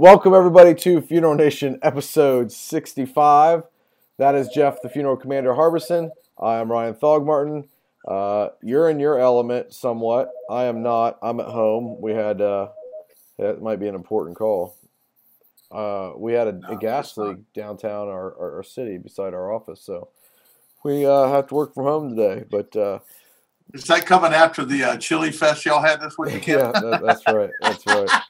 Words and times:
welcome 0.00 0.32
everybody 0.32 0.74
to 0.74 0.98
Funeral 1.02 1.34
Nation 1.34 1.78
episode 1.82 2.50
65. 2.50 3.64
That 4.16 4.34
is 4.34 4.48
Jeff, 4.48 4.80
the 4.80 4.88
funeral 4.88 5.14
commander 5.14 5.52
Harbison. 5.54 6.10
I 6.38 6.54
am 6.56 6.72
Ryan 6.72 6.94
Thogmartin. 6.94 7.68
Uh, 8.08 8.48
you're 8.62 8.88
in 8.88 8.98
your 8.98 9.18
element 9.18 9.74
somewhat. 9.74 10.30
I 10.48 10.64
am 10.64 10.82
not. 10.82 11.18
I'm 11.20 11.38
at 11.38 11.48
home. 11.48 12.00
We 12.00 12.12
had, 12.12 12.40
uh, 12.40 12.68
that 13.38 13.60
might 13.60 13.78
be 13.78 13.88
an 13.88 13.94
important 13.94 14.38
call. 14.38 14.74
Uh, 15.70 16.12
we 16.16 16.32
had 16.32 16.48
a, 16.48 16.52
No, 16.52 16.68
a 16.70 16.76
gas 16.78 17.14
not. 17.18 17.28
leak 17.28 17.52
downtown 17.52 18.08
our, 18.08 18.34
our, 18.38 18.56
our 18.56 18.62
city 18.62 18.96
beside 18.96 19.34
our 19.34 19.52
office. 19.52 19.82
So 19.82 20.08
we 20.82 21.04
uh, 21.04 21.28
have 21.28 21.46
to 21.48 21.54
work 21.54 21.74
from 21.74 21.84
home 21.84 22.16
today. 22.16 22.46
But 22.50 22.74
uh, 22.74 23.00
Is 23.74 23.84
that 23.84 24.06
coming 24.06 24.32
after 24.32 24.64
the 24.64 24.82
uh, 24.82 24.96
chili 24.96 25.30
fest 25.30 25.66
y'all 25.66 25.82
had 25.82 26.00
this 26.00 26.14
weekend? 26.18 26.46
yeah, 26.46 26.72
that, 26.72 27.02
that's 27.04 27.22
right. 27.28 27.50
That's 27.60 27.86
right. 27.86 28.08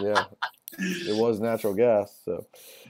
Yeah, 0.00 0.26
it 0.78 1.16
was 1.16 1.40
natural 1.40 1.74
gas. 1.74 2.20
So, 2.24 2.46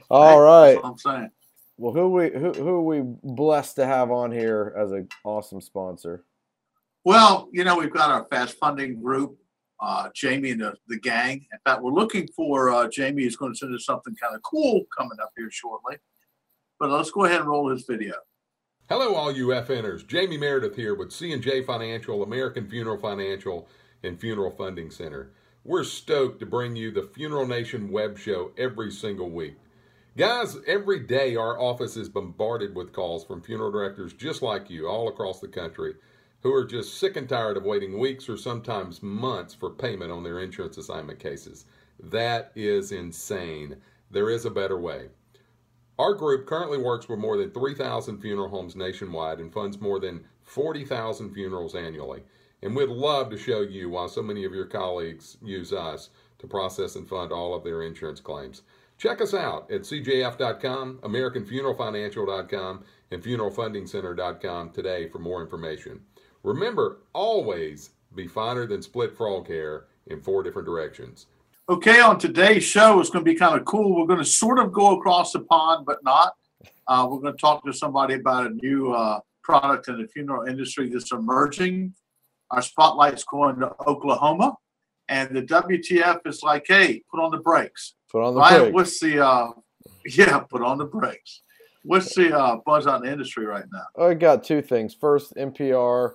all 0.09 0.41
right. 0.41 0.73
That's 0.73 0.83
what 0.83 0.89
I'm 0.89 0.97
saying. 0.97 1.31
Well, 1.77 1.93
who 1.93 2.09
we 2.09 2.29
who 2.29 2.51
who 2.51 2.69
are 2.69 2.81
we 2.81 3.01
blessed 3.03 3.77
to 3.77 3.85
have 3.85 4.11
on 4.11 4.31
here 4.31 4.75
as 4.77 4.91
an 4.91 5.07
awesome 5.23 5.61
sponsor? 5.61 6.25
Well, 7.05 7.47
you 7.53 7.63
know, 7.63 7.77
we've 7.77 7.93
got 7.93 8.11
our 8.11 8.25
fast 8.29 8.57
funding 8.57 9.01
group, 9.01 9.37
uh, 9.79 10.09
Jamie 10.13 10.51
and 10.51 10.61
the, 10.61 10.73
the 10.89 10.99
gang. 10.99 11.45
In 11.53 11.59
fact, 11.65 11.81
we're 11.81 11.93
looking 11.93 12.27
for 12.35 12.69
uh, 12.69 12.89
Jamie 12.89 13.23
is 13.23 13.37
going 13.37 13.53
to 13.53 13.57
send 13.57 13.73
us 13.73 13.85
something 13.85 14.13
kind 14.21 14.35
of 14.35 14.41
cool 14.43 14.83
coming 14.95 15.17
up 15.21 15.31
here 15.37 15.49
shortly. 15.49 15.95
But 16.79 16.89
let's 16.89 17.11
go 17.11 17.25
ahead 17.25 17.39
and 17.39 17.49
roll 17.49 17.69
his 17.69 17.83
video. 17.83 18.15
Hello, 18.89 19.15
all 19.15 19.31
you 19.31 19.47
FNers. 19.47 20.05
Jamie 20.05 20.37
Meredith 20.37 20.75
here 20.75 20.95
with 20.95 21.11
C&J 21.11 21.63
Financial, 21.63 22.23
American 22.23 22.67
Funeral 22.67 22.97
Financial, 22.97 23.69
and 24.03 24.19
Funeral 24.19 24.51
Funding 24.51 24.89
Center. 24.89 25.31
We're 25.65 25.83
stoked 25.83 26.39
to 26.39 26.45
bring 26.45 26.77
you 26.77 26.89
the 26.89 27.03
Funeral 27.03 27.45
Nation 27.45 27.91
web 27.91 28.17
show 28.17 28.53
every 28.57 28.91
single 28.91 29.29
week. 29.29 29.55
Guys, 30.15 30.57
every 30.65 31.01
day 31.01 31.35
our 31.35 31.59
office 31.59 31.97
is 31.97 32.07
bombarded 32.07 32.73
with 32.75 32.93
calls 32.93 33.25
from 33.25 33.41
funeral 33.41 33.69
directors 33.69 34.13
just 34.13 34.41
like 34.41 34.69
you 34.69 34.87
all 34.87 35.09
across 35.09 35.41
the 35.41 35.49
country 35.49 35.95
who 36.41 36.53
are 36.53 36.63
just 36.63 36.97
sick 36.97 37.17
and 37.17 37.27
tired 37.27 37.57
of 37.57 37.65
waiting 37.65 37.99
weeks 37.99 38.29
or 38.29 38.37
sometimes 38.37 39.03
months 39.03 39.53
for 39.53 39.69
payment 39.69 40.13
on 40.13 40.23
their 40.23 40.39
insurance 40.39 40.77
assignment 40.77 41.19
cases. 41.19 41.65
That 41.99 42.53
is 42.55 42.93
insane. 42.93 43.75
There 44.09 44.29
is 44.29 44.45
a 44.45 44.49
better 44.49 44.79
way. 44.79 45.09
Our 45.99 46.13
group 46.13 46.47
currently 46.47 46.77
works 46.77 47.09
with 47.09 47.19
more 47.19 47.35
than 47.35 47.51
3,000 47.51 48.19
funeral 48.21 48.47
homes 48.47 48.77
nationwide 48.77 49.39
and 49.39 49.51
funds 49.51 49.81
more 49.81 49.99
than 49.99 50.23
40,000 50.43 51.33
funerals 51.33 51.75
annually. 51.75 52.23
And 52.61 52.75
we'd 52.75 52.89
love 52.89 53.29
to 53.29 53.37
show 53.37 53.61
you 53.61 53.89
why 53.89 54.07
so 54.07 54.21
many 54.21 54.43
of 54.45 54.53
your 54.53 54.65
colleagues 54.65 55.37
use 55.41 55.71
us 55.71 56.09
to 56.39 56.47
process 56.47 56.95
and 56.95 57.07
fund 57.07 57.31
all 57.31 57.53
of 57.53 57.63
their 57.63 57.83
insurance 57.83 58.19
claims. 58.19 58.63
Check 58.97 59.21
us 59.21 59.33
out 59.33 59.71
at 59.71 59.81
cjf.com, 59.81 60.99
AmericanFuneralFinancial.com, 61.03 62.83
and 63.11 63.23
FuneralFundingCenter.com 63.23 64.71
today 64.71 65.07
for 65.07 65.19
more 65.19 65.41
information. 65.41 66.01
Remember, 66.43 66.99
always 67.13 67.91
be 68.15 68.27
finer 68.27 68.65
than 68.65 68.81
split 68.81 69.15
frog 69.15 69.47
hair 69.47 69.85
in 70.07 70.19
four 70.19 70.43
different 70.43 70.65
directions. 70.65 71.27
Okay, 71.69 72.01
on 72.01 72.17
today's 72.17 72.63
show, 72.63 72.99
it's 72.99 73.09
going 73.09 73.23
to 73.23 73.31
be 73.31 73.37
kind 73.37 73.57
of 73.57 73.63
cool. 73.65 73.95
We're 73.95 74.07
going 74.07 74.19
to 74.19 74.25
sort 74.25 74.59
of 74.59 74.73
go 74.73 74.97
across 74.97 75.31
the 75.31 75.41
pond, 75.41 75.85
but 75.85 76.03
not. 76.03 76.33
Uh, 76.87 77.07
we're 77.09 77.19
going 77.19 77.33
to 77.33 77.39
talk 77.39 77.63
to 77.65 77.71
somebody 77.71 78.15
about 78.15 78.47
a 78.47 78.49
new 78.49 78.91
uh, 78.91 79.19
product 79.43 79.87
in 79.87 80.01
the 80.01 80.07
funeral 80.07 80.47
industry 80.47 80.89
that's 80.89 81.11
emerging. 81.11 81.93
Our 82.51 82.61
spotlight's 82.61 83.23
going 83.23 83.59
to 83.59 83.73
Oklahoma, 83.87 84.55
and 85.07 85.35
the 85.35 85.43
WTF 85.43 86.25
is 86.25 86.41
like, 86.43 86.65
hey, 86.67 87.01
put 87.11 87.21
on 87.21 87.31
the 87.31 87.37
brakes. 87.37 87.95
Put 88.11 88.23
on 88.23 88.33
the 88.33 88.39
Ryan, 88.39 88.61
break. 88.61 88.73
what's 88.73 88.99
the, 88.99 89.25
uh, 89.25 89.51
yeah, 90.05 90.39
put 90.39 90.61
on 90.61 90.77
the 90.77 90.85
brakes. 90.85 91.41
What's 91.83 92.13
the 92.15 92.37
uh, 92.37 92.57
buzz 92.65 92.87
on 92.87 93.01
the 93.01 93.11
industry 93.11 93.45
right 93.45 93.65
now? 93.71 94.03
I 94.03 94.13
got 94.13 94.43
two 94.43 94.61
things. 94.61 94.93
First, 94.93 95.35
NPR, 95.35 96.13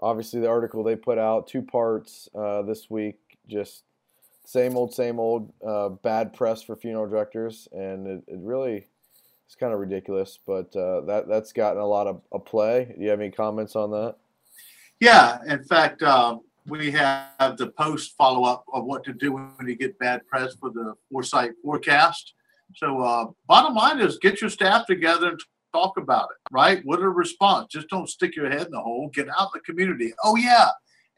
obviously 0.00 0.40
the 0.40 0.48
article 0.48 0.82
they 0.82 0.96
put 0.96 1.18
out, 1.18 1.46
two 1.46 1.62
parts 1.62 2.28
uh, 2.34 2.62
this 2.62 2.90
week. 2.90 3.18
Just 3.46 3.84
same 4.44 4.76
old, 4.76 4.94
same 4.94 5.20
old. 5.20 5.52
Uh, 5.64 5.90
bad 5.90 6.32
press 6.32 6.62
for 6.62 6.76
funeral 6.76 7.08
directors, 7.08 7.68
and 7.72 8.06
it, 8.06 8.24
it 8.26 8.38
really 8.40 8.86
is 9.48 9.54
kind 9.54 9.72
of 9.72 9.78
ridiculous. 9.78 10.38
But 10.44 10.74
uh, 10.74 11.02
that 11.02 11.28
that's 11.28 11.52
gotten 11.52 11.80
a 11.80 11.86
lot 11.86 12.06
of 12.06 12.20
a 12.32 12.38
play. 12.38 12.92
Do 12.96 13.02
you 13.04 13.10
have 13.10 13.20
any 13.20 13.30
comments 13.30 13.76
on 13.76 13.90
that? 13.92 14.16
Yeah, 15.00 15.38
in 15.46 15.62
fact, 15.64 16.02
um, 16.02 16.40
we 16.66 16.90
have 16.90 17.56
the 17.56 17.68
post 17.78 18.14
follow 18.16 18.44
up 18.44 18.64
of 18.72 18.84
what 18.84 19.04
to 19.04 19.12
do 19.12 19.32
when 19.34 19.68
you 19.68 19.76
get 19.76 19.98
bad 19.98 20.26
press 20.26 20.54
for 20.54 20.70
the 20.70 20.94
foresight 21.10 21.52
forecast. 21.62 22.34
So, 22.74 23.00
uh, 23.00 23.26
bottom 23.46 23.74
line 23.74 24.00
is 24.00 24.18
get 24.18 24.40
your 24.40 24.50
staff 24.50 24.86
together 24.86 25.28
and 25.28 25.40
talk 25.72 25.96
about 25.98 26.28
it, 26.30 26.52
right? 26.52 26.80
What 26.84 27.00
a 27.00 27.08
response. 27.08 27.68
Just 27.70 27.88
don't 27.88 28.08
stick 28.08 28.34
your 28.34 28.50
head 28.50 28.66
in 28.66 28.72
the 28.72 28.80
hole. 28.80 29.08
Get 29.12 29.28
out 29.28 29.50
in 29.54 29.60
the 29.60 29.60
community. 29.60 30.12
Oh, 30.24 30.36
yeah. 30.36 30.68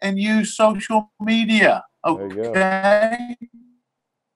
And 0.02 0.18
use 0.18 0.56
social 0.56 1.10
media. 1.20 1.82
You. 2.04 2.18
Okay. 2.18 3.36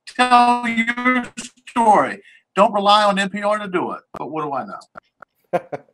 Tell 0.09 0.67
your 0.67 1.33
story. 1.69 2.23
Don't 2.55 2.73
rely 2.73 3.05
on 3.05 3.17
NPR 3.17 3.61
to 3.63 3.69
do 3.69 3.93
it. 3.93 4.01
But 4.19 4.31
what 4.31 4.43
do 4.45 4.53
I 4.53 4.67
know? 4.67 5.61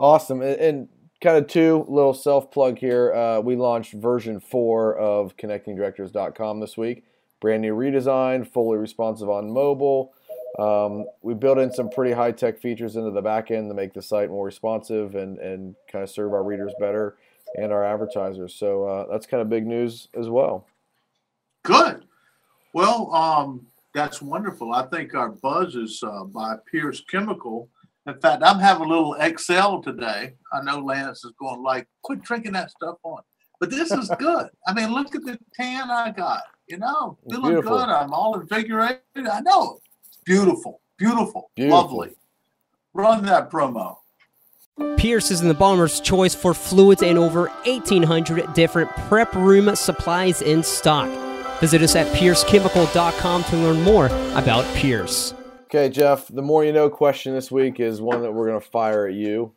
Awesome. 0.00 0.40
And 0.40 0.88
kind 1.20 1.36
of 1.36 1.46
two 1.46 1.84
little 1.88 2.14
self 2.14 2.50
plug 2.50 2.78
here. 2.78 3.14
Uh, 3.14 3.40
we 3.40 3.56
launched 3.56 3.92
version 3.94 4.40
four 4.40 4.96
of 4.96 5.36
connectingdirectors.com 5.36 6.60
this 6.60 6.76
week. 6.76 7.04
Brand 7.40 7.62
new 7.62 7.74
redesign, 7.74 8.46
fully 8.46 8.78
responsive 8.78 9.30
on 9.30 9.50
mobile. 9.50 10.12
Um, 10.58 11.06
we 11.22 11.34
built 11.34 11.58
in 11.58 11.72
some 11.72 11.88
pretty 11.88 12.12
high 12.12 12.32
tech 12.32 12.60
features 12.60 12.96
into 12.96 13.10
the 13.10 13.22
back 13.22 13.50
end 13.50 13.70
to 13.70 13.74
make 13.74 13.94
the 13.94 14.02
site 14.02 14.30
more 14.30 14.44
responsive 14.44 15.14
and, 15.14 15.38
and 15.38 15.74
kind 15.90 16.02
of 16.02 16.10
serve 16.10 16.32
our 16.32 16.42
readers 16.42 16.72
better 16.80 17.16
and 17.56 17.72
our 17.72 17.84
advertisers. 17.84 18.54
So 18.54 18.84
uh, 18.84 19.06
that's 19.10 19.26
kind 19.26 19.40
of 19.40 19.48
big 19.48 19.66
news 19.66 20.08
as 20.18 20.28
well. 20.28 20.66
Good. 21.62 22.04
Well, 22.72 23.14
um, 23.14 23.66
that's 23.94 24.22
wonderful. 24.22 24.72
I 24.72 24.86
think 24.86 25.14
our 25.14 25.30
buzz 25.30 25.74
is 25.76 26.02
uh, 26.02 26.24
by 26.24 26.56
Pierce 26.70 27.02
Chemical. 27.10 27.68
In 28.06 28.18
fact, 28.20 28.42
I'm 28.44 28.58
having 28.58 28.86
a 28.86 28.88
little 28.88 29.14
XL 29.38 29.80
today. 29.80 30.34
I 30.52 30.62
know 30.62 30.78
Lance 30.78 31.24
is 31.24 31.32
going 31.38 31.62
like, 31.62 31.86
quit 32.02 32.22
drinking 32.22 32.52
that 32.52 32.70
stuff 32.70 32.96
on. 33.02 33.22
But 33.60 33.70
this 33.70 33.90
is 33.90 34.10
good. 34.18 34.48
I 34.66 34.72
mean, 34.72 34.92
look 34.92 35.14
at 35.14 35.22
the 35.24 35.38
tan 35.54 35.90
I 35.90 36.10
got. 36.10 36.42
You 36.66 36.78
know, 36.78 37.18
It's 37.24 37.34
feeling 37.34 37.52
beautiful. 37.52 37.78
good. 37.78 37.88
I'm 37.88 38.12
all 38.12 38.40
invigorated. 38.40 39.00
I 39.30 39.40
know. 39.40 39.78
Beautiful. 40.24 40.80
Beautiful. 40.98 41.50
Beautiful. 41.56 41.78
Lovely. 41.78 42.10
Run 42.94 43.24
that 43.26 43.50
promo. 43.50 43.96
Pierce 44.96 45.30
is 45.30 45.42
in 45.42 45.48
the 45.48 45.54
bomber's 45.54 46.00
choice 46.00 46.34
for 46.34 46.54
fluids 46.54 47.02
and 47.02 47.18
over 47.18 47.48
1,800 47.66 48.54
different 48.54 48.88
prep 49.08 49.34
room 49.34 49.74
supplies 49.76 50.40
in 50.42 50.62
stock. 50.62 51.08
Visit 51.60 51.82
us 51.82 51.94
at 51.96 52.06
piercechemical.com 52.16 53.44
to 53.44 53.56
learn 53.56 53.82
more 53.82 54.06
about 54.34 54.64
Pierce. 54.76 55.34
Okay, 55.72 55.88
Jeff, 55.88 56.26
the 56.26 56.42
more 56.42 56.64
you 56.64 56.72
know 56.72 56.90
question 56.90 57.32
this 57.32 57.52
week 57.52 57.78
is 57.78 58.00
one 58.00 58.22
that 58.22 58.32
we're 58.32 58.48
going 58.48 58.60
to 58.60 58.66
fire 58.70 59.06
at 59.06 59.14
you. 59.14 59.52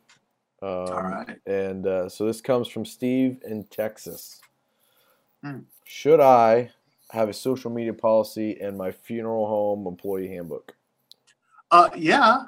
Um, 0.62 0.68
All 0.68 1.02
right. 1.02 1.36
And 1.44 1.88
uh, 1.88 2.08
so 2.08 2.24
this 2.24 2.40
comes 2.40 2.68
from 2.68 2.84
Steve 2.84 3.42
in 3.44 3.64
Texas. 3.64 4.40
Hmm. 5.42 5.62
Should 5.82 6.20
I 6.20 6.70
have 7.10 7.28
a 7.28 7.32
social 7.32 7.68
media 7.68 7.92
policy 7.92 8.58
in 8.60 8.76
my 8.76 8.92
funeral 8.92 9.48
home 9.48 9.88
employee 9.88 10.28
handbook? 10.28 10.76
Uh, 11.72 11.90
yeah. 11.96 12.44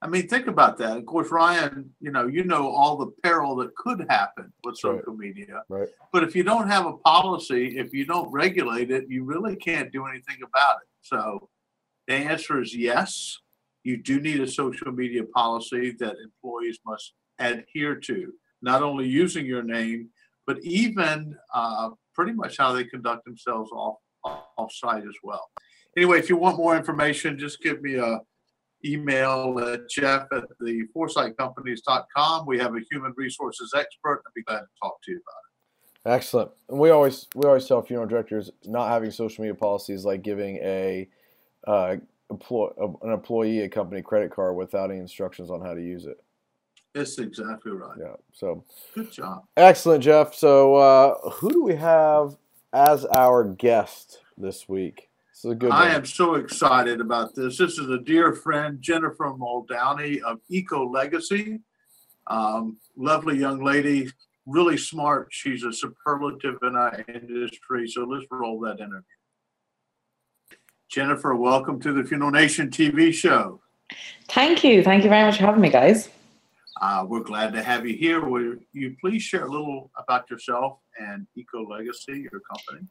I 0.00 0.06
mean, 0.06 0.28
think 0.28 0.46
about 0.46 0.78
that. 0.78 0.96
Of 0.96 1.06
course, 1.06 1.32
Ryan, 1.32 1.92
you 2.00 2.12
know, 2.12 2.28
you 2.28 2.44
know 2.44 2.68
all 2.68 2.96
the 2.96 3.10
peril 3.24 3.56
that 3.56 3.74
could 3.74 4.06
happen 4.08 4.52
with 4.62 4.76
That's 4.76 4.84
right. 4.84 5.00
social 5.00 5.16
media. 5.16 5.64
Right. 5.68 5.88
But 6.12 6.22
if 6.22 6.36
you 6.36 6.44
don't 6.44 6.68
have 6.68 6.86
a 6.86 6.96
policy, 6.98 7.78
if 7.78 7.92
you 7.92 8.04
don't 8.04 8.30
regulate 8.30 8.92
it, 8.92 9.06
you 9.08 9.24
really 9.24 9.56
can't 9.56 9.90
do 9.90 10.06
anything 10.06 10.36
about 10.44 10.76
it. 10.82 10.88
So 11.00 11.48
the 12.06 12.14
answer 12.14 12.60
is 12.60 12.74
yes. 12.74 13.38
You 13.84 13.96
do 13.96 14.20
need 14.20 14.40
a 14.40 14.48
social 14.48 14.92
media 14.92 15.24
policy 15.24 15.94
that 16.00 16.16
employees 16.22 16.78
must 16.84 17.12
adhere 17.38 17.96
to, 17.96 18.32
not 18.62 18.82
only 18.82 19.06
using 19.06 19.46
your 19.46 19.62
name, 19.62 20.10
but 20.46 20.58
even 20.62 21.36
uh, 21.54 21.90
pretty 22.14 22.32
much 22.32 22.56
how 22.58 22.72
they 22.72 22.84
conduct 22.84 23.24
themselves 23.24 23.70
off 23.72 23.96
off 24.24 24.72
site 24.72 25.04
as 25.04 25.14
well. 25.22 25.48
Anyway, 25.96 26.18
if 26.18 26.28
you 26.28 26.36
want 26.36 26.56
more 26.56 26.76
information, 26.76 27.38
just 27.38 27.62
give 27.62 27.80
me 27.80 27.94
a 27.94 28.20
email 28.84 29.58
at 29.60 29.88
jeff 29.88 30.26
at 30.32 30.44
the 30.60 30.82
foresightcompanies.com. 30.94 32.46
We 32.46 32.58
have 32.58 32.74
a 32.74 32.80
human 32.90 33.14
resources 33.16 33.72
expert. 33.74 34.22
I'd 34.26 34.34
be 34.34 34.42
glad 34.42 34.60
to 34.60 34.66
talk 34.82 35.00
to 35.04 35.12
you 35.12 35.18
about 35.18 36.12
it. 36.12 36.16
Excellent. 36.16 36.50
And 36.68 36.78
we 36.78 36.90
always 36.90 37.26
we 37.34 37.46
always 37.46 37.66
tell 37.66 37.82
funeral 37.82 38.08
directors 38.08 38.50
not 38.64 38.88
having 38.88 39.10
social 39.10 39.42
media 39.42 39.54
policies 39.54 40.04
like 40.04 40.22
giving 40.22 40.56
a 40.56 41.08
uh, 41.66 41.96
employ, 42.30 42.70
an 43.02 43.12
employee 43.12 43.60
a 43.60 43.68
company 43.68 44.02
credit 44.02 44.30
card 44.30 44.56
without 44.56 44.90
any 44.90 45.00
instructions 45.00 45.50
on 45.50 45.60
how 45.60 45.74
to 45.74 45.82
use 45.82 46.06
it. 46.06 46.10
it. 46.10 46.20
That's 46.94 47.18
exactly 47.18 47.72
right. 47.72 47.96
Yeah. 48.00 48.14
So 48.32 48.64
Good 48.94 49.12
job. 49.12 49.44
excellent, 49.56 50.02
Jeff. 50.02 50.34
So 50.34 50.74
uh, 50.76 51.30
who 51.30 51.50
do 51.50 51.62
we 51.64 51.76
have 51.76 52.36
as 52.72 53.04
our 53.06 53.44
guest 53.44 54.20
this 54.38 54.68
week? 54.68 55.08
This 55.32 55.44
is 55.44 55.50
a 55.50 55.54
good 55.54 55.70
I 55.70 55.88
one. 55.88 55.96
am 55.96 56.06
so 56.06 56.36
excited 56.36 57.00
about 57.00 57.34
this. 57.34 57.58
This 57.58 57.78
is 57.78 57.90
a 57.90 57.98
dear 57.98 58.32
friend, 58.34 58.80
Jennifer 58.80 59.26
Muldowney 59.26 60.20
of 60.22 60.38
Eco 60.48 60.88
Legacy. 60.90 61.60
Um, 62.28 62.78
lovely 62.96 63.38
young 63.38 63.62
lady, 63.62 64.10
really 64.46 64.78
smart. 64.78 65.28
She's 65.30 65.62
a 65.64 65.72
superlative 65.72 66.56
in 66.62 66.74
our 66.76 67.04
industry. 67.08 67.86
So 67.88 68.04
let's 68.04 68.24
roll 68.30 68.58
that 68.60 68.80
interview. 68.80 69.02
Jennifer, 70.88 71.34
welcome 71.34 71.80
to 71.80 71.92
the 71.92 72.04
Funeral 72.04 72.30
Nation 72.30 72.70
TV 72.70 73.12
show. 73.12 73.60
Thank 74.28 74.62
you. 74.62 74.84
Thank 74.84 75.02
you 75.02 75.10
very 75.10 75.24
much 75.24 75.36
for 75.36 75.44
having 75.44 75.60
me, 75.60 75.68
guys. 75.68 76.08
Uh, 76.80 77.04
we're 77.08 77.24
glad 77.24 77.52
to 77.54 77.62
have 77.62 77.86
you 77.86 77.96
here. 77.96 78.24
Will 78.24 78.56
you 78.72 78.96
please 79.00 79.22
share 79.22 79.46
a 79.46 79.50
little 79.50 79.90
about 79.98 80.30
yourself 80.30 80.78
and 80.98 81.26
Eco 81.34 81.66
Legacy, 81.66 82.28
your 82.30 82.40
company? 82.40 82.86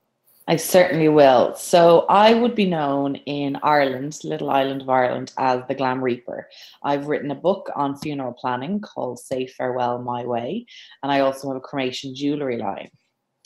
I 0.47 0.57
certainly 0.57 1.07
will. 1.07 1.55
So 1.55 2.05
I 2.09 2.33
would 2.33 2.53
be 2.53 2.65
known 2.65 3.15
in 3.15 3.57
Ireland, 3.63 4.19
little 4.23 4.49
island 4.49 4.81
of 4.81 4.89
Ireland, 4.89 5.33
as 5.37 5.61
the 5.67 5.73
Glam 5.73 6.03
Reaper. 6.03 6.49
I've 6.83 7.07
written 7.07 7.31
a 7.31 7.35
book 7.35 7.71
on 7.75 7.97
funeral 7.97 8.33
planning 8.33 8.81
called 8.81 9.19
Say 9.19 9.47
Farewell 9.47 9.99
My 9.99 10.25
Way, 10.25 10.65
and 11.01 11.11
I 11.11 11.21
also 11.21 11.47
have 11.47 11.57
a 11.57 11.61
cremation 11.61 12.13
jewelry 12.13 12.57
line. 12.57 12.89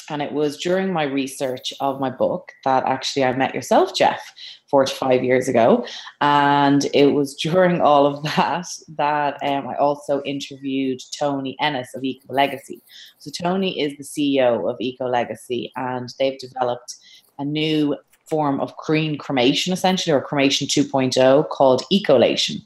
And 0.09 0.21
it 0.21 0.31
was 0.31 0.57
during 0.57 0.91
my 0.91 1.03
research 1.03 1.73
of 1.79 1.99
my 1.99 2.09
book 2.09 2.51
that 2.63 2.83
actually 2.85 3.23
I 3.23 3.33
met 3.33 3.53
yourself, 3.53 3.95
Jeff, 3.95 4.33
four 4.69 4.85
to 4.85 4.93
five 4.93 5.23
years 5.23 5.47
ago. 5.47 5.85
And 6.21 6.87
it 6.93 7.13
was 7.13 7.35
during 7.41 7.81
all 7.81 8.05
of 8.05 8.23
that 8.23 8.67
that 8.97 9.37
um, 9.43 9.67
I 9.67 9.75
also 9.75 10.21
interviewed 10.23 11.01
Tony 11.17 11.55
Ennis 11.59 11.93
of 11.95 12.03
Eco 12.03 12.33
Legacy. 12.33 12.81
So, 13.17 13.31
Tony 13.31 13.79
is 13.79 13.97
the 13.97 14.03
CEO 14.03 14.69
of 14.69 14.77
Eco 14.79 15.07
Legacy, 15.07 15.71
and 15.75 16.13
they've 16.19 16.39
developed 16.39 16.95
a 17.37 17.45
new 17.45 17.95
form 18.29 18.59
of 18.59 18.75
green 18.77 19.17
cremation, 19.17 19.73
essentially, 19.73 20.13
or 20.13 20.21
cremation 20.21 20.67
2.0 20.67 21.49
called 21.49 21.83
Ecolation. 21.91 22.61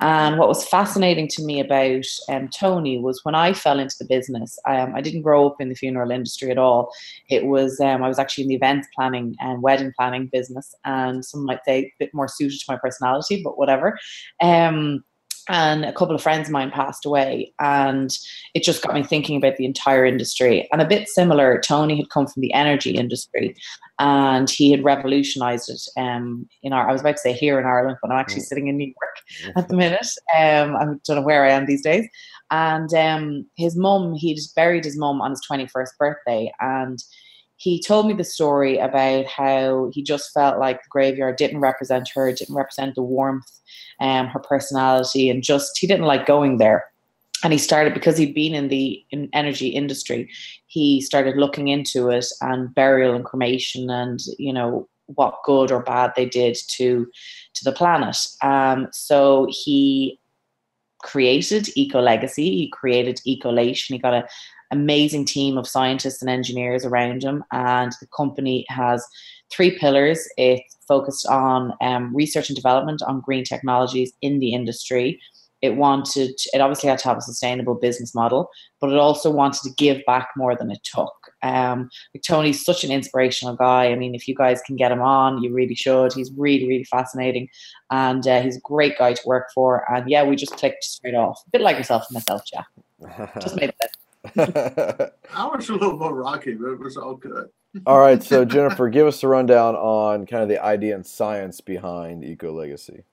And 0.00 0.38
what 0.38 0.48
was 0.48 0.66
fascinating 0.66 1.28
to 1.28 1.42
me 1.42 1.60
about 1.60 2.04
um, 2.28 2.48
Tony 2.48 2.98
was 2.98 3.20
when 3.24 3.34
I 3.34 3.52
fell 3.52 3.78
into 3.78 3.96
the 3.98 4.06
business, 4.06 4.58
um, 4.66 4.94
I 4.94 5.00
didn't 5.00 5.22
grow 5.22 5.46
up 5.46 5.60
in 5.60 5.68
the 5.68 5.74
funeral 5.74 6.10
industry 6.10 6.50
at 6.50 6.58
all. 6.58 6.92
It 7.28 7.46
was, 7.46 7.80
um, 7.80 8.02
I 8.02 8.08
was 8.08 8.18
actually 8.18 8.44
in 8.44 8.48
the 8.48 8.54
events 8.56 8.88
planning 8.94 9.34
and 9.40 9.62
wedding 9.62 9.92
planning 9.98 10.28
business, 10.32 10.74
and 10.84 11.24
some 11.24 11.44
might 11.44 11.60
say 11.64 11.78
a 11.78 11.94
bit 11.98 12.14
more 12.14 12.28
suited 12.28 12.58
to 12.58 12.64
my 12.68 12.76
personality, 12.76 13.42
but 13.42 13.58
whatever. 13.58 13.98
Um, 14.40 15.04
and 15.48 15.84
a 15.84 15.92
couple 15.92 16.14
of 16.14 16.22
friends 16.22 16.48
of 16.48 16.52
mine 16.52 16.70
passed 16.70 17.06
away 17.06 17.52
and 17.60 18.16
it 18.54 18.62
just 18.62 18.82
got 18.82 18.94
me 18.94 19.02
thinking 19.02 19.36
about 19.36 19.56
the 19.56 19.64
entire 19.64 20.04
industry. 20.04 20.68
And 20.72 20.80
a 20.82 20.86
bit 20.86 21.08
similar 21.08 21.60
tony 21.60 21.96
had 21.96 22.10
come 22.10 22.26
from 22.26 22.40
the 22.40 22.52
energy 22.52 22.92
industry 22.92 23.56
and 23.98 24.50
he 24.50 24.70
had 24.70 24.84
revolutionized 24.84 25.70
it 25.70 26.00
um, 26.00 26.46
in 26.62 26.72
our 26.72 26.88
i 26.88 26.92
was 26.92 27.00
about 27.00 27.12
to 27.12 27.18
say 27.18 27.32
here 27.32 27.58
in 27.58 27.64
ireland 27.64 27.96
but 28.02 28.10
i'm 28.10 28.18
actually 28.18 28.40
sitting 28.40 28.68
in 28.68 28.76
new 28.76 28.86
york 28.86 29.56
at 29.56 29.68
the 29.68 29.76
minute. 29.76 30.06
Um, 30.36 30.76
i 30.76 30.84
don't 30.84 31.08
know 31.08 31.22
where 31.22 31.44
i 31.44 31.50
am 31.50 31.66
these 31.66 31.82
days. 31.82 32.06
And 32.50 32.92
um, 32.94 33.46
his 33.56 33.76
mum 33.76 34.14
he'd 34.14 34.38
buried 34.54 34.84
his 34.84 34.98
mum 34.98 35.20
on 35.20 35.30
his 35.30 35.40
21st 35.50 35.88
birthday 35.98 36.52
and 36.60 37.02
he 37.56 37.80
told 37.80 38.06
me 38.06 38.12
the 38.12 38.24
story 38.24 38.78
about 38.78 39.26
how 39.26 39.90
he 39.92 40.02
just 40.02 40.32
felt 40.32 40.58
like 40.58 40.82
the 40.82 40.88
graveyard 40.90 41.36
didn't 41.36 41.60
represent 41.60 42.08
her, 42.14 42.30
didn't 42.30 42.54
represent 42.54 42.94
the 42.94 43.02
warmth, 43.02 43.50
um, 44.00 44.26
her 44.28 44.40
personality, 44.40 45.30
and 45.30 45.42
just 45.42 45.78
he 45.78 45.86
didn't 45.86 46.06
like 46.06 46.26
going 46.26 46.58
there. 46.58 46.84
And 47.44 47.52
he 47.52 47.58
started 47.58 47.92
because 47.92 48.16
he'd 48.16 48.34
been 48.34 48.54
in 48.54 48.68
the 48.68 49.04
in 49.10 49.28
energy 49.32 49.68
industry. 49.68 50.30
He 50.66 51.00
started 51.00 51.36
looking 51.36 51.68
into 51.68 52.08
it 52.10 52.26
and 52.40 52.74
burial 52.74 53.14
and 53.14 53.24
cremation, 53.24 53.90
and 53.90 54.20
you 54.38 54.52
know 54.52 54.88
what 55.06 55.38
good 55.44 55.70
or 55.70 55.82
bad 55.82 56.12
they 56.16 56.26
did 56.26 56.56
to 56.70 57.06
to 57.54 57.64
the 57.64 57.72
planet. 57.72 58.16
Um, 58.42 58.88
so 58.92 59.48
he 59.50 60.18
created 61.02 61.68
Eco 61.76 62.00
Legacy. 62.00 62.50
He 62.50 62.68
created 62.68 63.20
Ecolation. 63.26 63.92
He 63.92 63.98
got 63.98 64.14
a 64.14 64.26
amazing 64.70 65.24
team 65.24 65.58
of 65.58 65.68
scientists 65.68 66.20
and 66.20 66.30
engineers 66.30 66.84
around 66.84 67.22
him. 67.22 67.44
And 67.52 67.92
the 68.00 68.06
company 68.16 68.64
has 68.68 69.06
three 69.50 69.78
pillars. 69.78 70.28
It's 70.36 70.76
focused 70.86 71.26
on 71.26 71.72
um, 71.80 72.14
research 72.14 72.48
and 72.48 72.56
development 72.56 73.02
on 73.02 73.20
green 73.20 73.44
technologies 73.44 74.12
in 74.22 74.38
the 74.38 74.52
industry. 74.52 75.20
It 75.62 75.76
wanted, 75.76 76.34
it 76.52 76.60
obviously 76.60 76.90
had 76.90 76.98
to 77.00 77.08
have 77.08 77.16
a 77.16 77.22
sustainable 77.22 77.74
business 77.74 78.14
model, 78.14 78.50
but 78.80 78.90
it 78.90 78.98
also 78.98 79.30
wanted 79.30 79.62
to 79.62 79.70
give 79.70 80.04
back 80.06 80.28
more 80.36 80.54
than 80.54 80.70
it 80.70 80.80
took. 80.84 81.12
Um, 81.42 81.88
Tony's 82.24 82.64
such 82.64 82.84
an 82.84 82.90
inspirational 82.90 83.56
guy. 83.56 83.86
I 83.86 83.94
mean, 83.94 84.14
if 84.14 84.28
you 84.28 84.34
guys 84.34 84.60
can 84.66 84.76
get 84.76 84.92
him 84.92 85.00
on, 85.00 85.42
you 85.42 85.52
really 85.52 85.74
should. 85.74 86.12
He's 86.12 86.30
really, 86.36 86.68
really 86.68 86.84
fascinating, 86.84 87.48
and 87.90 88.26
uh, 88.26 88.42
he's 88.42 88.58
a 88.58 88.60
great 88.60 88.98
guy 88.98 89.14
to 89.14 89.22
work 89.26 89.48
for. 89.54 89.90
And 89.92 90.08
yeah, 90.10 90.24
we 90.24 90.36
just 90.36 90.56
clicked 90.56 90.84
straight 90.84 91.14
off, 91.14 91.42
a 91.46 91.50
bit 91.50 91.62
like 91.62 91.78
yourself 91.78 92.04
and 92.08 92.14
myself, 92.14 92.42
Jack. 92.46 92.66
Just 93.40 93.56
made 93.56 93.72
that. 93.80 93.90
I 94.36 95.46
was 95.46 95.68
a 95.68 95.72
little 95.72 95.98
more 95.98 96.14
rocky, 96.14 96.54
but 96.54 96.70
it 96.72 96.78
was 96.78 96.96
all 96.96 97.14
good. 97.14 97.48
All 97.84 97.98
right, 97.98 98.22
so 98.22 98.44
Jennifer, 98.44 98.88
give 98.88 99.06
us 99.06 99.22
a 99.22 99.28
rundown 99.28 99.74
on 99.74 100.26
kind 100.26 100.42
of 100.42 100.48
the 100.48 100.64
idea 100.64 100.94
and 100.94 101.04
science 101.04 101.60
behind 101.60 102.24
Eco 102.24 102.52
Legacy. 102.52 103.04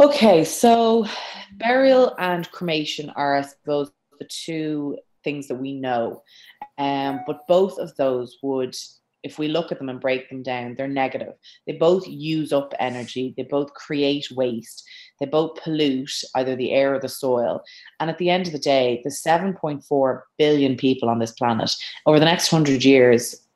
Okay, 0.00 0.44
so 0.44 1.06
burial 1.52 2.14
and 2.18 2.50
cremation 2.50 3.10
are, 3.10 3.36
I 3.36 3.42
suppose, 3.42 3.90
the 4.18 4.26
two 4.26 4.98
things 5.24 5.48
that 5.48 5.56
we 5.56 5.74
know. 5.74 6.22
Um, 6.78 7.20
but 7.26 7.46
both 7.46 7.78
of 7.78 7.94
those 7.96 8.38
would, 8.42 8.74
if 9.22 9.38
we 9.38 9.48
look 9.48 9.72
at 9.72 9.78
them 9.78 9.88
and 9.88 10.00
break 10.00 10.28
them 10.28 10.42
down, 10.42 10.74
they're 10.74 10.88
negative. 10.88 11.34
They 11.66 11.74
both 11.74 12.06
use 12.06 12.52
up 12.52 12.72
energy, 12.78 13.34
they 13.36 13.42
both 13.44 13.74
create 13.74 14.30
waste, 14.30 14.88
they 15.20 15.26
both 15.26 15.62
pollute 15.62 16.24
either 16.34 16.56
the 16.56 16.72
air 16.72 16.94
or 16.94 16.98
the 16.98 17.08
soil. 17.08 17.62
And 18.00 18.10
at 18.10 18.18
the 18.18 18.30
end 18.30 18.46
of 18.46 18.52
the 18.52 18.58
day, 18.58 19.00
the 19.04 19.10
7.4 19.10 20.20
billion 20.38 20.76
people 20.76 21.08
on 21.08 21.18
this 21.18 21.32
planet, 21.32 21.74
over 22.06 22.18
the 22.18 22.24
next 22.24 22.50
100 22.50 22.82
years, 22.82 23.46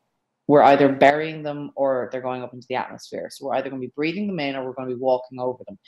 we're 0.46 0.62
either 0.62 0.90
burying 0.92 1.42
them 1.42 1.70
or 1.74 2.10
they're 2.12 2.20
going 2.20 2.42
up 2.42 2.52
into 2.52 2.66
the 2.68 2.74
atmosphere. 2.74 3.30
So 3.30 3.46
we're 3.46 3.54
either 3.54 3.70
going 3.70 3.80
to 3.80 3.88
be 3.88 3.92
breathing 3.96 4.26
them 4.26 4.40
in 4.40 4.56
or 4.56 4.64
we're 4.64 4.74
going 4.74 4.88
to 4.88 4.94
be 4.94 5.00
walking 5.00 5.40
over 5.40 5.64
them. 5.66 5.78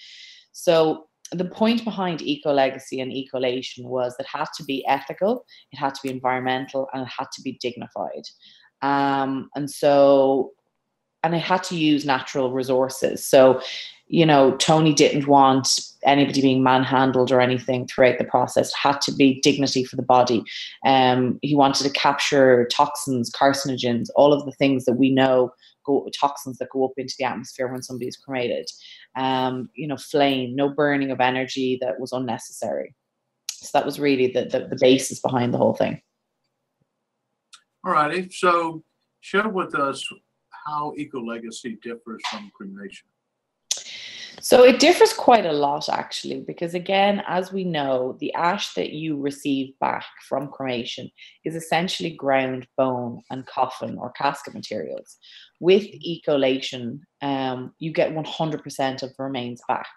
So 0.53 1.09
the 1.33 1.45
point 1.45 1.85
behind 1.85 2.23
eco 2.23 2.53
legacy 2.53 3.01
and 3.01 3.13
ecolation 3.13 3.85
was 3.85 4.17
that 4.17 4.25
it 4.25 4.39
had 4.39 4.49
to 4.57 4.65
be 4.65 4.87
ethical, 4.87 5.45
it 5.73 5.77
had 5.77 5.95
to 5.95 6.01
be 6.03 6.11
environmental, 6.11 6.89
and 6.93 7.03
it 7.03 7.09
had 7.09 7.27
to 7.35 7.43
be 7.43 7.59
dignified. 7.61 8.23
Um, 8.83 9.51
and 9.55 9.71
so, 9.71 10.53
and 11.27 11.35
it 11.35 11.41
had 11.41 11.65
to 11.65 11.77
use 11.77 12.05
natural 12.05 12.53
resources. 12.53 13.27
So, 13.27 13.61
you 14.07 14.25
know, 14.25 14.57
Tony 14.59 14.95
didn't 14.95 15.27
want 15.27 15.81
anybody 16.05 16.41
being 16.41 16.63
manhandled 16.63 17.33
or 17.33 17.41
anything 17.41 17.89
throughout 17.89 18.19
the 18.19 18.25
process. 18.25 18.69
It 18.69 18.77
had 18.81 19.01
to 19.03 19.13
be 19.13 19.41
dignity 19.41 19.83
for 19.83 19.97
the 19.97 20.03
body. 20.03 20.45
Um, 20.87 21.41
he 21.43 21.57
wanted 21.57 21.83
to 21.83 21.91
capture 21.91 22.69
toxins, 22.71 23.33
carcinogens, 23.33 24.07
all 24.15 24.33
of 24.33 24.45
the 24.45 24.53
things 24.53 24.85
that 24.85 24.93
we 24.93 25.11
know 25.11 25.53
go 25.85 26.09
toxins 26.19 26.59
that 26.59 26.71
go 26.71 26.85
up 26.85 26.93
into 26.97 27.15
the 27.19 27.25
atmosphere 27.25 27.67
when 27.67 27.83
somebody's 27.83 28.17
cremated. 28.17 28.69
Um, 29.17 29.69
you 29.75 29.89
know, 29.89 29.97
flame, 29.97 30.55
no 30.55 30.69
burning 30.69 31.11
of 31.11 31.21
energy 31.21 31.77
that 31.81 31.99
was 31.99 32.13
unnecessary. 32.13 32.95
So 33.51 33.71
that 33.77 33.87
was 33.87 33.99
really 33.99 34.29
the, 34.29 34.45
the, 34.45 34.69
the 34.69 34.79
basis 34.81 35.19
behind 35.19 35.53
the 35.53 35.59
whole 35.59 35.75
thing. 35.75 36.01
All 37.85 37.93
righty. 37.93 38.31
So 38.31 38.85
share 39.21 39.49
with 39.49 39.75
us 39.75 40.05
how 40.67 40.93
Eco 40.97 41.21
Legacy 41.23 41.79
differs 41.83 42.23
from 42.31 42.51
cremation. 42.55 43.07
So 44.41 44.65
it 44.65 44.79
differs 44.79 45.13
quite 45.13 45.47
a 45.47 45.53
lot, 45.53 45.89
actually, 45.89 46.41
because 46.41 46.75
again, 46.75 47.23
as 47.27 47.53
we 47.53 47.65
know, 47.65 48.17
the 48.21 48.33
ash 48.35 48.75
that 48.75 48.93
you 48.93 49.21
receive 49.21 49.79
back 49.81 50.05
from 50.29 50.49
cremation 50.49 51.11
is 51.45 51.57
essentially 51.57 52.11
ground 52.11 52.67
bone 52.77 53.23
and 53.31 53.47
coffin 53.47 53.97
or 53.99 54.13
casket 54.13 54.55
materials. 54.55 55.17
With 55.59 55.85
ecolation, 56.07 57.01
um, 57.23 57.73
you 57.79 57.93
get 57.93 58.15
100% 58.15 59.03
of 59.03 59.17
the 59.17 59.23
remains 59.23 59.63
back 59.67 59.89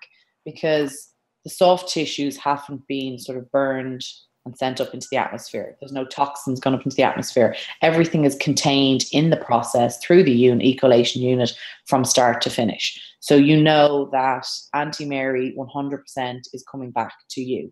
because 0.46 1.10
the 1.44 1.50
soft 1.50 1.90
tissues 1.90 2.38
haven't 2.38 2.88
been 2.88 3.20
sort 3.20 3.38
of 3.38 3.52
burned 3.52 4.02
and 4.46 4.58
sent 4.58 4.82
up 4.82 4.94
into 4.94 5.08
the 5.12 5.18
atmosphere. 5.18 5.76
There's 5.80 5.92
no 5.92 6.06
toxins 6.06 6.60
gone 6.60 6.74
up 6.74 6.84
into 6.84 6.96
the 6.96 7.04
atmosphere. 7.04 7.56
Everything 7.82 8.26
is 8.26 8.36
contained 8.36 9.06
in 9.12 9.30
the 9.30 9.38
process 9.38 9.98
through 10.00 10.24
the 10.24 10.32
unit, 10.32 10.66
ecolation 10.66 11.18
unit 11.18 11.52
from 11.88 12.06
start 12.06 12.42
to 12.42 12.50
finish. 12.50 13.00
So 13.20 13.36
you 13.36 13.62
know 13.62 14.10
that 14.12 14.48
Auntie 14.74 15.06
Mary 15.06 15.56
100% 15.58 16.42
is 16.54 16.66
coming 16.72 16.92
back 16.92 17.14
to 17.32 17.42
you. 17.42 17.72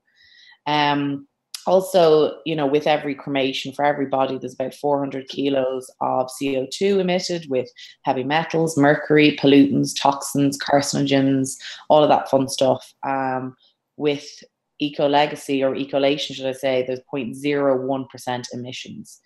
Um, 0.65 1.27
also, 1.65 2.37
you 2.45 2.55
know, 2.55 2.65
with 2.65 2.87
every 2.87 3.13
cremation, 3.13 3.73
for 3.73 3.83
every 3.83 4.05
body, 4.05 4.37
there's 4.37 4.53
about 4.53 4.73
400 4.73 5.27
kilos 5.27 5.91
of 5.99 6.29
CO2 6.41 6.99
emitted 6.99 7.45
with 7.49 7.69
heavy 8.03 8.23
metals, 8.23 8.77
mercury, 8.77 9.37
pollutants, 9.37 9.91
toxins, 9.99 10.57
carcinogens, 10.57 11.57
all 11.89 12.03
of 12.03 12.09
that 12.09 12.29
fun 12.29 12.47
stuff. 12.47 12.93
Um, 13.05 13.55
with 13.97 14.43
eco 14.79 15.07
legacy 15.07 15.63
or 15.63 15.75
ecolation, 15.75 16.35
should 16.35 16.45
I 16.45 16.51
say, 16.53 16.83
there's 16.85 17.01
0.01% 17.13 18.45
emissions. 18.53 19.19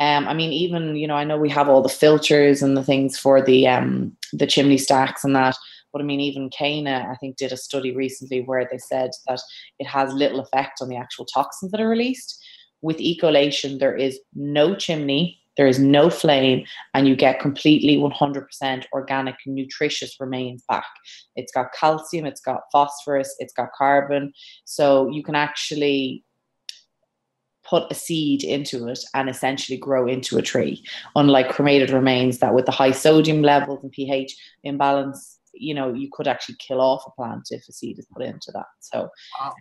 Um, 0.00 0.26
I 0.26 0.34
mean, 0.34 0.52
even 0.52 0.96
you 0.96 1.06
know, 1.06 1.14
I 1.14 1.24
know 1.24 1.36
we 1.36 1.50
have 1.50 1.68
all 1.68 1.82
the 1.82 1.88
filters 1.88 2.62
and 2.62 2.76
the 2.76 2.82
things 2.82 3.16
for 3.16 3.40
the 3.40 3.68
um, 3.68 4.16
the 4.32 4.46
chimney 4.46 4.78
stacks 4.78 5.22
and 5.22 5.36
that, 5.36 5.56
but 5.94 6.02
I 6.02 6.04
mean, 6.04 6.20
even 6.20 6.50
CANA, 6.50 7.06
I 7.08 7.14
think, 7.14 7.36
did 7.36 7.52
a 7.52 7.56
study 7.56 7.94
recently 7.94 8.40
where 8.40 8.68
they 8.68 8.78
said 8.78 9.10
that 9.28 9.40
it 9.78 9.86
has 9.86 10.12
little 10.12 10.40
effect 10.40 10.80
on 10.82 10.88
the 10.88 10.96
actual 10.96 11.24
toxins 11.24 11.70
that 11.70 11.80
are 11.80 11.88
released. 11.88 12.44
With 12.82 12.98
ecolation, 12.98 13.78
there 13.78 13.94
is 13.94 14.18
no 14.34 14.74
chimney, 14.74 15.38
there 15.56 15.66
is 15.66 15.78
no 15.78 16.10
flame, 16.10 16.64
and 16.94 17.06
you 17.06 17.16
get 17.16 17.40
completely 17.40 17.96
100% 17.96 18.84
organic, 18.92 19.36
nutritious 19.46 20.16
remains 20.18 20.64
back. 20.68 20.86
It's 21.36 21.52
got 21.52 21.72
calcium, 21.72 22.26
it's 22.26 22.40
got 22.40 22.62
phosphorus, 22.72 23.34
it's 23.38 23.52
got 23.52 23.72
carbon. 23.76 24.32
So 24.64 25.08
you 25.10 25.22
can 25.22 25.34
actually 25.34 26.24
put 27.64 27.90
a 27.90 27.94
seed 27.94 28.44
into 28.44 28.88
it 28.88 28.98
and 29.14 29.28
essentially 29.28 29.78
grow 29.78 30.06
into 30.06 30.36
a 30.36 30.42
tree. 30.42 30.84
Unlike 31.16 31.50
cremated 31.50 31.90
remains 31.90 32.38
that 32.38 32.54
with 32.54 32.66
the 32.66 32.72
high 32.72 32.90
sodium 32.90 33.42
levels 33.42 33.82
and 33.82 33.90
pH 33.90 34.36
imbalance, 34.64 35.38
you 35.54 35.72
know, 35.72 35.92
you 35.92 36.08
could 36.12 36.28
actually 36.28 36.56
kill 36.58 36.80
off 36.80 37.04
a 37.06 37.10
plant 37.12 37.48
if 37.50 37.66
a 37.68 37.72
seed 37.72 37.98
is 37.98 38.06
put 38.12 38.22
into 38.22 38.50
that. 38.52 38.66
So 38.80 39.08
wow. 39.40 39.54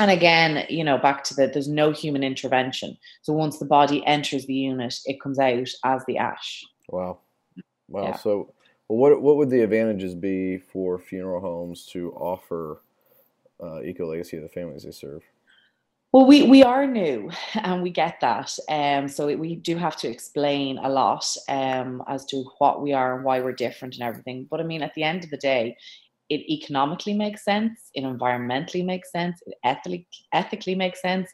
And 0.00 0.10
again, 0.10 0.66
you 0.68 0.84
know, 0.84 0.98
back 0.98 1.24
to 1.24 1.34
the 1.34 1.46
there's 1.46 1.68
no 1.68 1.92
human 1.92 2.24
intervention. 2.24 2.96
So 3.22 3.32
once 3.32 3.58
the 3.58 3.64
body 3.64 4.04
enters 4.06 4.46
the 4.46 4.54
unit, 4.54 4.94
it 5.06 5.20
comes 5.20 5.38
out 5.38 5.68
as 5.84 6.04
the 6.06 6.18
ash. 6.18 6.64
Wow. 6.88 7.20
Wow. 7.88 8.04
Yeah. 8.04 8.16
So 8.16 8.52
what 8.88 9.20
what 9.22 9.36
would 9.36 9.50
the 9.50 9.62
advantages 9.62 10.14
be 10.14 10.58
for 10.58 10.98
funeral 10.98 11.40
homes 11.40 11.86
to 11.92 12.12
offer 12.12 12.82
uh, 13.62 13.82
eco 13.82 14.08
legacy 14.08 14.36
to 14.36 14.42
the 14.42 14.48
families 14.48 14.82
they 14.82 14.90
serve? 14.90 15.22
Well, 16.12 16.26
we, 16.26 16.44
we 16.44 16.62
are 16.62 16.86
new 16.86 17.28
and 17.54 17.82
we 17.82 17.90
get 17.90 18.20
that. 18.20 18.56
Um, 18.68 19.08
so 19.08 19.28
it, 19.28 19.36
we 19.36 19.56
do 19.56 19.76
have 19.76 19.96
to 19.96 20.08
explain 20.08 20.78
a 20.78 20.88
lot 20.88 21.26
um, 21.48 22.04
as 22.06 22.24
to 22.26 22.44
what 22.58 22.80
we 22.80 22.92
are 22.92 23.16
and 23.16 23.24
why 23.24 23.40
we're 23.40 23.50
different 23.50 23.94
and 23.94 24.04
everything. 24.04 24.46
But 24.48 24.60
I 24.60 24.62
mean, 24.62 24.82
at 24.82 24.94
the 24.94 25.02
end 25.02 25.24
of 25.24 25.30
the 25.30 25.36
day, 25.36 25.76
it 26.30 26.40
economically 26.50 27.14
makes 27.14 27.44
sense, 27.44 27.90
it 27.94 28.02
environmentally 28.02 28.84
makes 28.84 29.12
sense, 29.12 29.40
it 29.46 29.54
ethically, 29.64 30.06
ethically 30.32 30.74
makes 30.74 31.00
sense. 31.02 31.30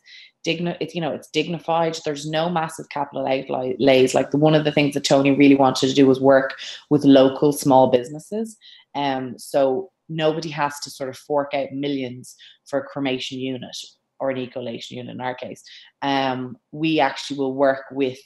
Digni- 0.46 0.76
it's 0.80 0.94
you 0.94 1.00
know 1.00 1.12
it's 1.12 1.30
dignified. 1.30 1.98
There's 2.04 2.28
no 2.28 2.48
massive 2.48 2.88
capital 2.88 3.26
outlays. 3.26 4.14
Like 4.14 4.30
the 4.30 4.38
one 4.38 4.54
of 4.54 4.64
the 4.64 4.72
things 4.72 4.94
that 4.94 5.04
Tony 5.04 5.32
really 5.32 5.56
wanted 5.56 5.88
to 5.88 5.94
do 5.94 6.06
was 6.06 6.20
work 6.20 6.54
with 6.88 7.04
local 7.04 7.52
small 7.52 7.90
businesses. 7.90 8.56
Um, 8.94 9.38
so 9.38 9.90
nobody 10.08 10.48
has 10.48 10.78
to 10.80 10.90
sort 10.90 11.08
of 11.08 11.16
fork 11.16 11.54
out 11.54 11.72
millions 11.72 12.34
for 12.66 12.80
a 12.80 12.84
cremation 12.84 13.38
unit 13.38 13.76
or 14.20 14.30
an 14.30 14.36
ecolation 14.36 14.92
unit 14.92 15.14
in 15.14 15.20
our 15.20 15.34
case, 15.34 15.64
um, 16.02 16.56
we 16.72 17.00
actually 17.00 17.38
will 17.38 17.54
work 17.54 17.84
with 17.90 18.18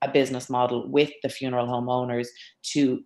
a 0.00 0.08
business 0.08 0.50
model 0.50 0.90
with 0.90 1.10
the 1.22 1.28
funeral 1.28 1.66
home 1.66 1.88
owners 1.88 2.28
to 2.62 3.02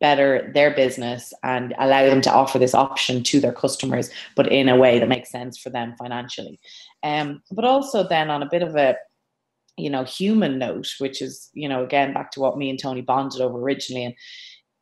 better 0.00 0.50
their 0.54 0.70
business 0.72 1.32
and 1.42 1.74
allow 1.78 2.04
them 2.04 2.20
to 2.20 2.32
offer 2.32 2.58
this 2.58 2.74
option 2.74 3.22
to 3.22 3.40
their 3.40 3.52
customers, 3.52 4.10
but 4.34 4.50
in 4.52 4.68
a 4.68 4.76
way 4.76 4.98
that 4.98 5.08
makes 5.08 5.30
sense 5.30 5.56
for 5.58 5.70
them 5.70 5.94
financially. 5.98 6.58
Um, 7.02 7.42
but 7.50 7.64
also 7.64 8.06
then 8.06 8.30
on 8.30 8.42
a 8.42 8.48
bit 8.50 8.62
of 8.62 8.76
a 8.76 8.96
you 9.76 9.90
know 9.90 10.04
human 10.04 10.58
note, 10.58 10.94
which 10.98 11.20
is 11.20 11.50
you 11.52 11.68
know 11.68 11.84
again 11.84 12.12
back 12.12 12.30
to 12.32 12.40
what 12.40 12.58
me 12.58 12.70
and 12.70 12.78
Tony 12.78 13.00
bonded 13.00 13.40
over 13.40 13.58
originally, 13.58 14.04
and 14.04 14.14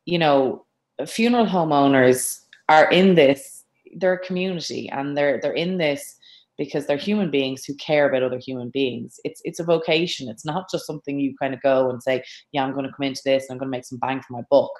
you 0.05 0.19
know 0.19 0.65
funeral 1.05 1.45
home 1.45 1.71
owners 1.71 2.41
are 2.69 2.89
in 2.89 3.15
this 3.15 3.63
they're 3.97 4.13
a 4.13 4.25
community 4.25 4.89
and 4.89 5.17
they're 5.17 5.39
they're 5.41 5.53
in 5.53 5.77
this 5.77 6.15
because 6.57 6.85
they're 6.85 6.97
human 6.97 7.31
beings 7.31 7.65
who 7.65 7.75
care 7.75 8.07
about 8.07 8.23
other 8.23 8.39
human 8.39 8.69
beings. 8.69 9.19
It's 9.23 9.41
it's 9.43 9.59
a 9.59 9.63
vocation. 9.63 10.29
It's 10.29 10.45
not 10.45 10.69
just 10.71 10.85
something 10.85 11.19
you 11.19 11.35
kind 11.39 11.53
of 11.53 11.61
go 11.61 11.89
and 11.89 12.01
say, 12.01 12.23
yeah, 12.51 12.63
I'm 12.63 12.73
going 12.73 12.85
to 12.85 12.91
come 12.91 13.05
into 13.05 13.21
this 13.25 13.43
and 13.43 13.55
I'm 13.55 13.59
going 13.59 13.71
to 13.71 13.77
make 13.77 13.85
some 13.85 13.99
bang 13.99 14.21
for 14.21 14.33
my 14.33 14.41
buck. 14.49 14.71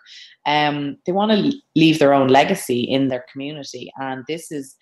Um, 0.45 0.97
they 1.05 1.11
want 1.11 1.31
to 1.31 1.51
leave 1.75 1.99
their 1.99 2.13
own 2.13 2.27
legacy 2.27 2.81
in 2.81 3.07
their 3.07 3.25
community, 3.31 3.91
and 3.99 4.23
this 4.27 4.51
is 4.51 4.75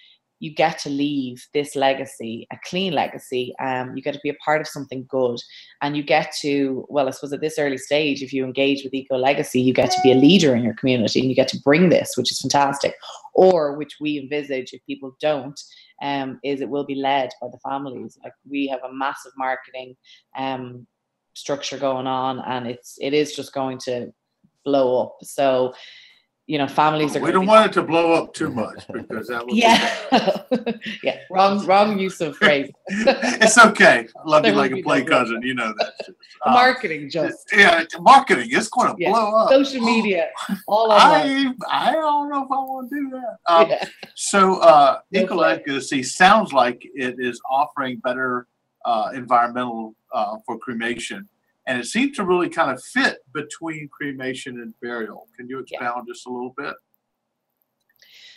you 0.44 0.54
get 0.54 0.78
to 0.78 0.90
leave 0.90 1.48
this 1.54 1.74
legacy, 1.74 2.46
a 2.52 2.58
clean 2.66 2.92
legacy. 2.92 3.54
Um, 3.62 3.96
you 3.96 4.04
get 4.04 4.14
to 4.14 4.20
be 4.22 4.30
a 4.30 4.36
part 4.46 4.60
of 4.60 4.68
something 4.68 5.06
good, 5.10 5.40
and 5.82 5.96
you 5.96 6.04
get 6.04 6.34
to, 6.42 6.86
well, 6.90 7.08
I 7.08 7.12
suppose 7.12 7.32
at 7.32 7.40
this 7.40 7.58
early 7.58 7.78
stage, 7.78 8.22
if 8.22 8.34
you 8.34 8.44
engage 8.44 8.84
with 8.84 8.94
eco 8.94 9.16
legacy, 9.16 9.62
you 9.62 9.74
get 9.74 9.90
to 9.92 10.02
be 10.04 10.12
a 10.12 10.16
leader 10.16 10.54
in 10.54 10.62
your 10.62 10.74
community, 10.74 11.22
and 11.22 11.30
you 11.30 11.36
get 11.36 11.48
to 11.50 11.62
bring 11.64 11.88
this, 11.88 12.18
which 12.18 12.30
is 12.30 12.42
fantastic. 12.42 12.96
Or 13.34 13.78
which 13.78 13.96
we 14.02 14.20
envisage 14.20 14.74
if 14.74 14.86
people 14.86 15.16
don't, 15.22 15.58
um, 16.02 16.40
is 16.44 16.62
it 16.62 16.70
will 16.70 16.86
be 16.86 16.96
led 16.96 17.30
by 17.42 17.48
the 17.50 17.60
families. 17.60 18.18
Like 18.24 18.34
we 18.50 18.68
have 18.68 18.84
a 18.84 18.94
massive 18.94 19.34
marketing 19.38 19.96
um, 20.38 20.88
structure 21.34 21.78
going 21.78 22.08
on, 22.08 22.40
and 22.40 22.68
it's 22.68 22.98
it 23.00 23.14
is 23.14 23.36
just 23.36 23.54
going 23.54 23.78
to 23.80 24.12
blow 24.66 25.02
up. 25.02 25.18
So 25.24 25.74
you 26.46 26.58
know 26.58 26.68
families 26.68 27.16
are 27.16 27.22
we 27.22 27.32
don't 27.32 27.46
want 27.46 27.66
it 27.68 27.74
to 27.74 27.82
blow 27.82 28.12
up 28.12 28.34
too 28.34 28.50
much 28.50 28.86
because 28.92 29.28
that 29.28 29.46
would 29.46 29.56
yeah. 29.56 30.44
Yeah 31.04 31.20
wrong 31.30 31.66
wrong 31.66 31.98
use 31.98 32.20
of 32.22 32.36
phrase. 32.38 32.72
It's 32.90 33.58
okay. 33.58 34.08
I 34.16 34.30
love 34.30 34.46
you 34.46 34.52
like 34.54 34.72
a 34.72 34.82
play 34.82 35.04
cousin 35.04 35.42
you 35.42 35.54
know 35.54 35.74
that 35.78 35.94
uh, 36.46 36.52
marketing 36.52 37.10
just 37.10 37.38
yeah 37.54 37.84
marketing. 38.00 38.50
It's 38.52 38.68
going 38.68 38.94
to 38.94 38.96
yeah. 38.98 39.12
blow 39.12 39.36
up. 39.36 39.50
Social 39.50 39.82
media 39.82 40.30
all 40.68 40.92
of 40.92 41.02
I, 41.02 41.54
I 41.70 41.92
don't 41.92 42.30
know 42.30 42.44
if 42.44 42.52
i 42.52 42.56
want 42.56 42.90
to 42.90 42.96
do 42.96 43.10
that. 43.12 43.38
Um, 43.54 43.70
yeah. 43.70 43.86
so 44.16 44.60
uh 44.60 45.00
eco 45.14 45.36
legacy 45.36 46.04
sounds 46.04 46.54
like 46.54 46.82
it 46.94 47.16
is 47.20 47.40
offering 47.50 48.00
better 48.00 48.48
uh, 48.86 49.12
environmental 49.14 49.96
uh, 50.14 50.36
for 50.46 50.60
cremation 50.60 51.28
and 51.68 51.80
it 51.80 51.86
seemed 51.86 52.16
to 52.16 52.26
really 52.26 52.50
kind 52.50 52.72
of 52.72 52.84
fit 52.84 53.20
between 53.34 53.90
cremation 53.90 54.60
and 54.60 54.74
burial. 54.82 55.28
Can 55.38 55.48
you 55.48 55.60
expound 55.60 56.06
yeah. 56.08 56.14
just 56.14 56.28
a 56.28 56.30
little 56.30 56.54
bit? 56.58 56.74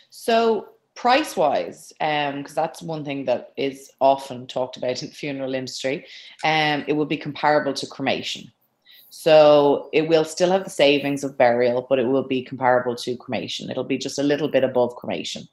So, 0.09 0.69
price 0.95 1.35
wise, 1.35 1.93
because 1.99 2.33
um, 2.33 2.55
that's 2.55 2.81
one 2.81 3.05
thing 3.05 3.25
that 3.25 3.51
is 3.55 3.91
often 4.01 4.47
talked 4.47 4.77
about 4.77 5.03
in 5.03 5.09
the 5.09 5.15
funeral 5.15 5.53
industry, 5.53 6.05
um, 6.43 6.83
it 6.87 6.93
will 6.93 7.05
be 7.05 7.17
comparable 7.17 7.73
to 7.73 7.85
cremation. 7.85 8.51
So 9.09 9.89
it 9.93 10.07
will 10.07 10.25
still 10.25 10.51
have 10.51 10.63
the 10.63 10.69
savings 10.69 11.23
of 11.23 11.37
burial, 11.37 11.85
but 11.87 11.99
it 11.99 12.07
will 12.07 12.27
be 12.27 12.43
comparable 12.43 12.95
to 12.97 13.15
cremation. 13.15 13.69
It'll 13.69 13.83
be 13.83 13.97
just 13.97 14.19
a 14.19 14.23
little 14.23 14.49
bit 14.49 14.63
above 14.63 14.95
cremation 14.95 15.47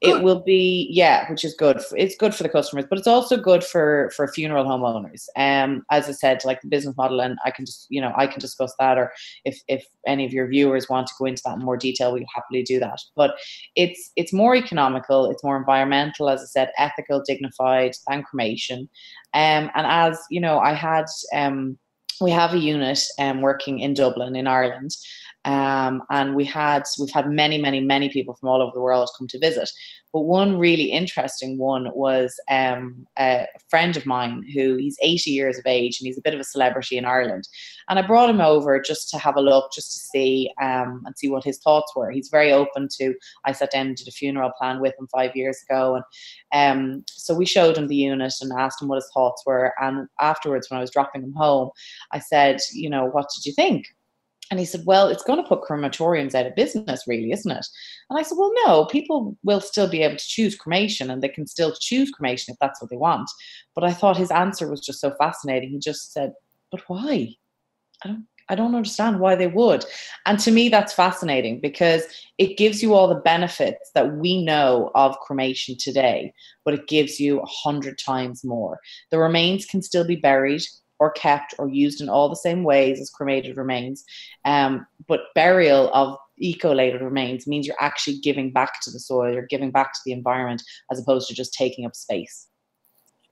it 0.00 0.22
will 0.22 0.40
be 0.40 0.88
yeah 0.90 1.30
which 1.30 1.44
is 1.44 1.54
good 1.54 1.80
it's 1.92 2.16
good 2.16 2.34
for 2.34 2.42
the 2.42 2.48
customers 2.48 2.84
but 2.88 2.98
it's 2.98 3.06
also 3.06 3.36
good 3.36 3.62
for 3.62 4.10
for 4.14 4.28
funeral 4.28 4.64
homeowners. 4.64 5.26
Um 5.36 5.84
as 5.90 6.08
i 6.08 6.12
said 6.12 6.44
like 6.44 6.60
the 6.60 6.68
business 6.68 6.96
model 6.96 7.20
and 7.20 7.38
i 7.44 7.50
can 7.50 7.64
just 7.64 7.86
you 7.90 8.00
know 8.00 8.12
i 8.16 8.26
can 8.26 8.40
discuss 8.40 8.74
that 8.78 8.98
or 8.98 9.12
if 9.44 9.60
if 9.68 9.86
any 10.06 10.24
of 10.24 10.32
your 10.32 10.46
viewers 10.46 10.88
want 10.88 11.06
to 11.06 11.14
go 11.18 11.24
into 11.24 11.42
that 11.44 11.56
in 11.56 11.64
more 11.64 11.76
detail 11.76 12.12
we 12.12 12.26
happily 12.34 12.62
do 12.62 12.78
that. 12.80 13.00
But 13.16 13.36
it's 13.76 14.10
it's 14.16 14.32
more 14.32 14.54
economical 14.56 15.30
it's 15.30 15.44
more 15.44 15.56
environmental 15.56 16.28
as 16.28 16.42
i 16.42 16.46
said 16.46 16.70
ethical 16.78 17.22
dignified 17.26 17.96
than 18.08 18.22
cremation. 18.22 18.88
Um 19.32 19.70
and 19.74 19.86
as 19.86 20.18
you 20.30 20.40
know 20.40 20.58
i 20.58 20.72
had 20.72 21.06
um 21.34 21.78
we 22.20 22.30
have 22.30 22.54
a 22.54 22.58
unit 22.58 23.00
um, 23.18 23.40
working 23.40 23.80
in 23.80 23.92
Dublin 23.94 24.36
in 24.36 24.46
Ireland 24.46 24.96
um, 25.44 26.02
and 26.10 26.34
we 26.34 26.44
had 26.44 26.84
we've 26.98 27.10
had 27.10 27.28
many, 27.28 27.58
many, 27.58 27.80
many 27.80 28.08
people 28.08 28.34
from 28.34 28.48
all 28.48 28.62
over 28.62 28.72
the 28.74 28.80
world 28.80 29.10
come 29.18 29.28
to 29.28 29.38
visit. 29.38 29.70
But 30.12 30.20
one 30.20 30.58
really 30.58 30.84
interesting 30.84 31.58
one 31.58 31.88
was 31.92 32.38
um, 32.48 33.04
a 33.18 33.48
friend 33.68 33.96
of 33.96 34.06
mine 34.06 34.44
who 34.54 34.76
he's 34.76 34.96
80 35.02 35.30
years 35.32 35.58
of 35.58 35.66
age 35.66 35.98
and 35.98 36.06
he's 36.06 36.16
a 36.16 36.22
bit 36.22 36.34
of 36.34 36.38
a 36.38 36.44
celebrity 36.44 36.96
in 36.96 37.04
Ireland. 37.04 37.48
And 37.88 37.98
I 37.98 38.02
brought 38.06 38.30
him 38.30 38.40
over 38.40 38.80
just 38.80 39.10
to 39.10 39.18
have 39.18 39.34
a 39.34 39.40
look, 39.40 39.72
just 39.74 39.92
to 39.92 39.98
see 39.98 40.52
um, 40.62 41.02
and 41.04 41.18
see 41.18 41.28
what 41.28 41.42
his 41.42 41.58
thoughts 41.58 41.92
were. 41.96 42.12
He's 42.12 42.28
very 42.28 42.52
open 42.52 42.88
to. 43.00 43.14
I 43.44 43.50
sat 43.50 43.72
down 43.72 43.88
and 43.88 43.96
did 43.96 44.06
a 44.06 44.12
funeral 44.12 44.52
plan 44.56 44.80
with 44.80 44.94
him 44.98 45.08
five 45.08 45.34
years 45.34 45.58
ago, 45.68 46.00
and 46.52 46.94
um, 46.94 47.04
so 47.08 47.34
we 47.34 47.44
showed 47.44 47.76
him 47.76 47.88
the 47.88 47.96
unit 47.96 48.34
and 48.40 48.52
asked 48.52 48.80
him 48.80 48.88
what 48.88 48.96
his 48.96 49.10
thoughts 49.12 49.42
were. 49.44 49.74
And 49.80 50.08
afterwards, 50.20 50.70
when 50.70 50.78
I 50.78 50.80
was 50.80 50.92
dropping 50.92 51.24
him 51.24 51.32
home, 51.32 51.70
I 52.12 52.20
said, 52.20 52.60
you 52.72 52.88
know, 52.88 53.06
what 53.06 53.26
did 53.34 53.44
you 53.44 53.52
think? 53.52 53.93
And 54.50 54.60
he 54.60 54.66
said, 54.66 54.82
Well, 54.84 55.08
it's 55.08 55.22
going 55.22 55.42
to 55.42 55.48
put 55.48 55.62
crematoriums 55.62 56.34
out 56.34 56.46
of 56.46 56.54
business, 56.54 57.04
really, 57.06 57.32
isn't 57.32 57.50
it? 57.50 57.66
And 58.10 58.18
I 58.18 58.22
said, 58.22 58.36
Well, 58.38 58.52
no, 58.66 58.84
people 58.86 59.36
will 59.42 59.60
still 59.60 59.88
be 59.88 60.02
able 60.02 60.16
to 60.16 60.26
choose 60.26 60.54
cremation 60.54 61.10
and 61.10 61.22
they 61.22 61.28
can 61.28 61.46
still 61.46 61.74
choose 61.80 62.10
cremation 62.10 62.52
if 62.52 62.58
that's 62.60 62.80
what 62.80 62.90
they 62.90 62.96
want. 62.96 63.30
But 63.74 63.84
I 63.84 63.92
thought 63.92 64.16
his 64.16 64.30
answer 64.30 64.68
was 64.68 64.80
just 64.80 65.00
so 65.00 65.14
fascinating. 65.18 65.70
He 65.70 65.78
just 65.78 66.12
said, 66.12 66.32
But 66.70 66.82
why? 66.88 67.34
I 68.04 68.08
don't 68.08 68.26
I 68.48 68.54
don't 68.54 68.74
understand 68.74 69.20
why 69.20 69.36
they 69.36 69.46
would. 69.46 69.84
And 70.26 70.38
to 70.40 70.50
me, 70.50 70.68
that's 70.68 70.92
fascinating 70.92 71.60
because 71.60 72.02
it 72.36 72.58
gives 72.58 72.82
you 72.82 72.94
all 72.94 73.08
the 73.08 73.14
benefits 73.14 73.90
that 73.94 74.16
we 74.16 74.44
know 74.44 74.90
of 74.94 75.18
cremation 75.20 75.76
today, 75.78 76.32
but 76.64 76.74
it 76.74 76.86
gives 76.86 77.18
you 77.18 77.40
a 77.40 77.46
hundred 77.46 77.98
times 77.98 78.44
more. 78.44 78.80
The 79.10 79.18
remains 79.18 79.64
can 79.64 79.80
still 79.80 80.06
be 80.06 80.16
buried 80.16 80.62
or 81.04 81.10
kept 81.10 81.54
or 81.58 81.68
used 81.68 82.00
in 82.00 82.08
all 82.08 82.30
the 82.30 82.36
same 82.36 82.64
ways 82.64 82.98
as 82.98 83.10
cremated 83.10 83.58
remains. 83.58 84.04
Um, 84.46 84.86
but 85.06 85.20
burial 85.34 85.90
of 85.92 86.16
ecolated 86.40 87.02
remains 87.02 87.46
means 87.46 87.66
you're 87.66 87.76
actually 87.78 88.18
giving 88.20 88.50
back 88.50 88.80
to 88.82 88.90
the 88.90 88.98
soil, 88.98 89.34
you're 89.34 89.46
giving 89.46 89.70
back 89.70 89.92
to 89.92 90.00
the 90.06 90.12
environment 90.12 90.62
as 90.90 90.98
opposed 90.98 91.28
to 91.28 91.34
just 91.34 91.52
taking 91.52 91.84
up 91.84 91.94
space. 91.94 92.48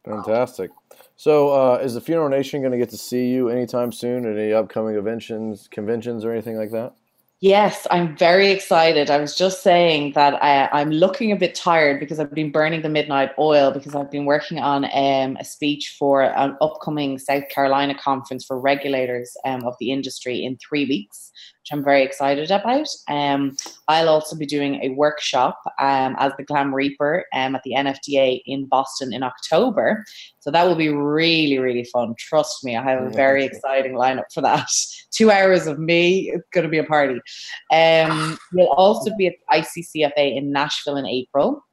Fantastic. 0.05 0.71
So, 1.17 1.51
uh, 1.51 1.79
is 1.79 1.95
the 1.95 2.01
Funeral 2.01 2.29
Nation 2.29 2.61
going 2.61 2.73
to 2.73 2.79
get 2.79 2.91
to 2.91 2.99
see 2.99 3.29
you 3.29 3.49
anytime 3.49 3.91
soon 3.91 4.27
at 4.27 4.37
any 4.37 4.53
upcoming 4.53 4.95
conventions, 4.95 5.69
conventions, 5.71 6.25
or 6.25 6.33
anything 6.33 6.59
like 6.59 6.73
that? 6.73 6.95
Yes, 7.43 7.89
I'm 7.91 8.17
very 8.17 8.53
excited. 8.53 9.11
I 9.11 9.19
was 9.19 9.35
just 9.35 9.65
saying 9.65 10.13
that 10.13 10.41
I, 10.41 10.69
I'm 10.69 10.93
looking 10.93 11.33
a 11.33 11.37
bit 11.37 11.57
tired 11.57 11.99
because 11.99 12.21
I've 12.21 12.33
been 12.33 12.53
burning 12.53 12.83
the 12.83 12.89
midnight 12.89 13.33
oil 13.37 13.73
because 13.73 13.97
I've 13.97 14.13
been 14.13 14.27
working 14.27 14.61
on 14.61 14.85
um, 14.85 15.37
a 15.41 15.45
speech 15.45 15.97
for 15.99 16.23
an 16.23 16.57
upcoming 16.61 17.19
South 17.19 17.49
Carolina 17.49 17.99
conference 17.99 18.45
for 18.45 18.61
regulators 18.61 19.37
um, 19.45 19.65
of 19.65 19.75
the 19.81 19.91
industry 19.91 20.45
in 20.45 20.57
three 20.57 20.85
weeks, 20.85 21.33
which 21.63 21.77
I'm 21.77 21.83
very 21.83 22.05
excited 22.05 22.53
about. 22.53 22.87
Um, 23.09 23.57
I'll 23.89 24.09
also 24.09 24.37
be 24.37 24.47
doing 24.47 24.77
a 24.77 24.91
workshop 24.91 25.59
um, 25.81 26.15
as 26.21 26.31
the 26.39 26.45
Glam 26.45 26.73
Reaper 26.73 27.25
um, 27.35 27.57
at 27.57 27.65
the 27.65 27.73
NFDA 27.73 28.43
in 28.47 28.67
Boston 28.67 29.13
in 29.13 29.25
October. 29.25 30.05
So 30.39 30.53
that 30.53 30.65
will 30.65 30.77
be 30.77 30.91
really, 30.91 31.59
really 31.59 31.85
fun. 31.93 32.15
Trust 32.19 32.63
me, 32.63 32.77
I 32.77 32.83
have 32.85 33.03
a 33.03 33.11
very 33.11 33.45
exciting 33.45 33.95
lineup 33.95 34.33
for 34.33 34.43
that. 34.43 34.69
Two 35.11 35.31
hours 35.31 35.67
of 35.67 35.79
me, 35.79 36.31
it's 36.31 36.49
going 36.53 36.65
to 36.65 36.71
be 36.71 36.79
a 36.79 36.85
party. 36.85 37.21
Um, 37.73 38.39
we'll 38.53 38.69
also 38.69 39.11
be 39.17 39.29
at 39.29 39.35
ICCFA 39.53 40.37
in 40.37 40.53
Nashville 40.53 40.97
in 40.97 41.07
April. 41.07 41.65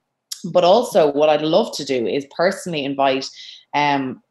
But 0.52 0.64
also, 0.64 1.12
what 1.12 1.30
I'd 1.30 1.42
love 1.42 1.76
to 1.78 1.86
do 1.86 2.08
is 2.08 2.26
personally 2.36 2.86
invite 2.86 3.28
um, 3.74 4.22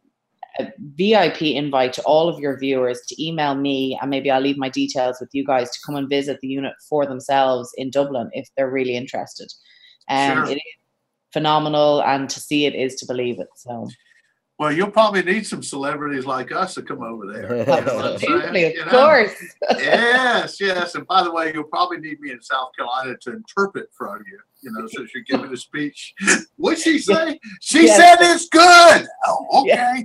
a 0.59 0.73
VIP 0.97 1.43
invite 1.43 1.93
to 1.95 2.03
all 2.03 2.29
of 2.29 2.41
your 2.41 2.59
viewers 2.59 3.01
to 3.09 3.25
email 3.25 3.55
me, 3.55 3.99
and 4.01 4.11
maybe 4.11 4.31
I'll 4.31 4.41
leave 4.41 4.57
my 4.59 4.71
details 4.71 5.19
with 5.21 5.29
you 5.33 5.45
guys 5.45 5.71
to 5.71 5.79
come 5.85 5.97
and 5.97 6.09
visit 6.09 6.41
the 6.41 6.49
unit 6.49 6.73
for 6.89 7.07
themselves 7.07 7.71
in 7.77 7.91
Dublin 7.91 8.31
if 8.33 8.49
they're 8.57 8.71
really 8.71 8.97
interested. 8.97 9.49
Um, 10.09 10.39
Sure. 10.39 10.53
It 10.53 10.57
is 10.57 10.75
phenomenal, 11.33 12.03
and 12.03 12.29
to 12.31 12.41
see 12.41 12.65
it 12.65 12.75
is 12.75 12.95
to 12.97 13.07
believe 13.07 13.39
it. 13.39 13.49
So, 13.57 13.89
Well, 14.59 14.73
you'll 14.73 14.91
probably 14.91 15.23
need 15.23 15.47
some 15.47 15.62
celebrities 15.62 16.27
like 16.27 16.50
us 16.50 16.75
to 16.75 16.83
come 16.83 17.00
over 17.03 17.33
there. 17.33 17.59
You 17.59 17.65
know 17.65 17.73
what 17.75 17.88
I'm 17.88 17.88
saying? 18.19 18.33
absolutely, 18.33 18.65
of 18.65 18.73
You 18.75 18.85
know? 18.87 18.91
course. 18.91 19.35
yes, 19.79 20.61
yes. 20.61 20.95
And 20.97 21.07
by 21.07 21.23
the 21.23 21.31
way, 21.31 21.53
you'll 21.55 21.62
probably 21.65 21.99
need 21.99 22.19
me 22.21 22.33
in 22.33 22.43
South 22.43 22.71
Carolina 22.77 23.17
to 23.23 23.33
interpret 23.35 23.88
for 23.97 24.21
you. 24.27 24.38
You 24.62 24.73
know, 24.73 24.88
since 24.88 25.12
you're 25.15 25.23
giving 25.23 25.53
a 25.53 25.57
speech. 25.57 26.12
What'd 26.57 26.81
she 26.81 26.99
say? 26.99 27.38
She 27.61 27.87
Yes. 27.87 27.97
said 27.97 28.17
it's 28.35 28.49
good. 28.49 29.07
Oh, 29.29 29.65
Yeah. 29.65 30.00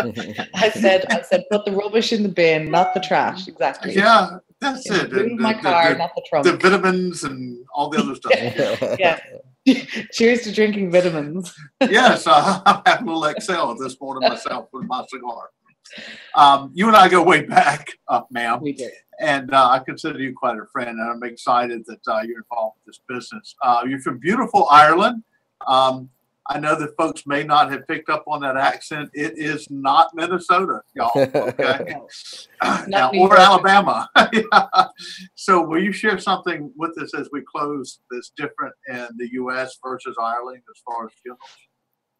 okay. 0.00 0.34
I 0.54 0.70
said, 0.70 1.04
I 1.10 1.20
said, 1.20 1.44
put 1.50 1.66
the 1.66 1.72
rubbish 1.72 2.14
in 2.14 2.22
the 2.22 2.30
bin, 2.30 2.70
not 2.70 2.94
the 2.94 3.00
trash. 3.00 3.46
Exactly. 3.48 3.94
Yeah, 3.94 4.38
that's 4.62 4.88
it. 4.90 5.12
And 5.12 5.38
my 5.38 5.52
the- 5.52 5.60
car, 5.60 5.92
the- 5.92 5.98
not 5.98 6.12
the 6.14 6.24
trunk. 6.30 6.46
the, 6.46 6.56
vitamins 6.56 7.24
and 7.24 7.62
all 7.74 7.90
the 7.90 7.98
other 7.98 8.14
stuff. 8.14 8.32
Yeah. 8.98 9.18
Cheers 10.12 10.42
to 10.42 10.52
drinking 10.52 10.90
vitamins. 10.90 11.54
yes, 11.80 12.26
uh, 12.26 12.60
I'm 12.64 12.82
having 12.86 13.08
a 13.08 13.12
little 13.12 13.24
Excel 13.24 13.74
this 13.76 14.00
morning 14.00 14.28
myself 14.28 14.68
with 14.72 14.84
my 14.84 15.04
cigar. 15.08 15.50
Um, 16.34 16.70
you 16.74 16.86
and 16.86 16.96
I 16.96 17.08
go 17.08 17.22
way 17.22 17.42
back, 17.42 17.88
uh, 18.08 18.22
ma'am. 18.30 18.60
We 18.60 18.72
do. 18.72 18.90
and 19.20 19.52
uh, 19.52 19.68
I 19.70 19.78
consider 19.80 20.18
you 20.18 20.34
quite 20.36 20.56
a 20.56 20.66
friend, 20.72 20.90
and 20.90 21.10
I'm 21.10 21.22
excited 21.22 21.84
that 21.86 22.00
uh, 22.06 22.20
you're 22.26 22.38
involved 22.38 22.76
with 22.84 22.94
this 22.94 23.00
business. 23.08 23.54
Uh, 23.62 23.82
you're 23.88 24.00
from 24.00 24.18
beautiful 24.18 24.68
Ireland. 24.70 25.22
Um, 25.66 26.10
I 26.50 26.58
know 26.58 26.78
that 26.78 26.96
folks 26.96 27.26
may 27.26 27.44
not 27.44 27.70
have 27.70 27.86
picked 27.86 28.08
up 28.08 28.24
on 28.26 28.40
that 28.40 28.56
accent. 28.56 29.10
It 29.12 29.34
is 29.36 29.66
not 29.70 30.10
Minnesota, 30.14 30.80
y'all. 30.94 31.12
Okay, 31.18 31.94
now, 32.88 33.10
or 33.12 33.38
Alabama. 33.38 34.08
Yeah. 34.32 34.68
So, 35.34 35.64
will 35.64 35.82
you 35.82 35.92
share 35.92 36.18
something 36.18 36.72
with 36.76 36.98
us 36.98 37.14
as 37.14 37.28
we 37.32 37.42
close 37.42 38.00
that's 38.10 38.32
different 38.36 38.74
in 38.88 39.06
the 39.16 39.28
U.S. 39.32 39.78
versus 39.84 40.16
Ireland 40.20 40.62
as 40.68 40.82
far 40.84 41.06
as 41.06 41.12
funerals? 41.22 41.40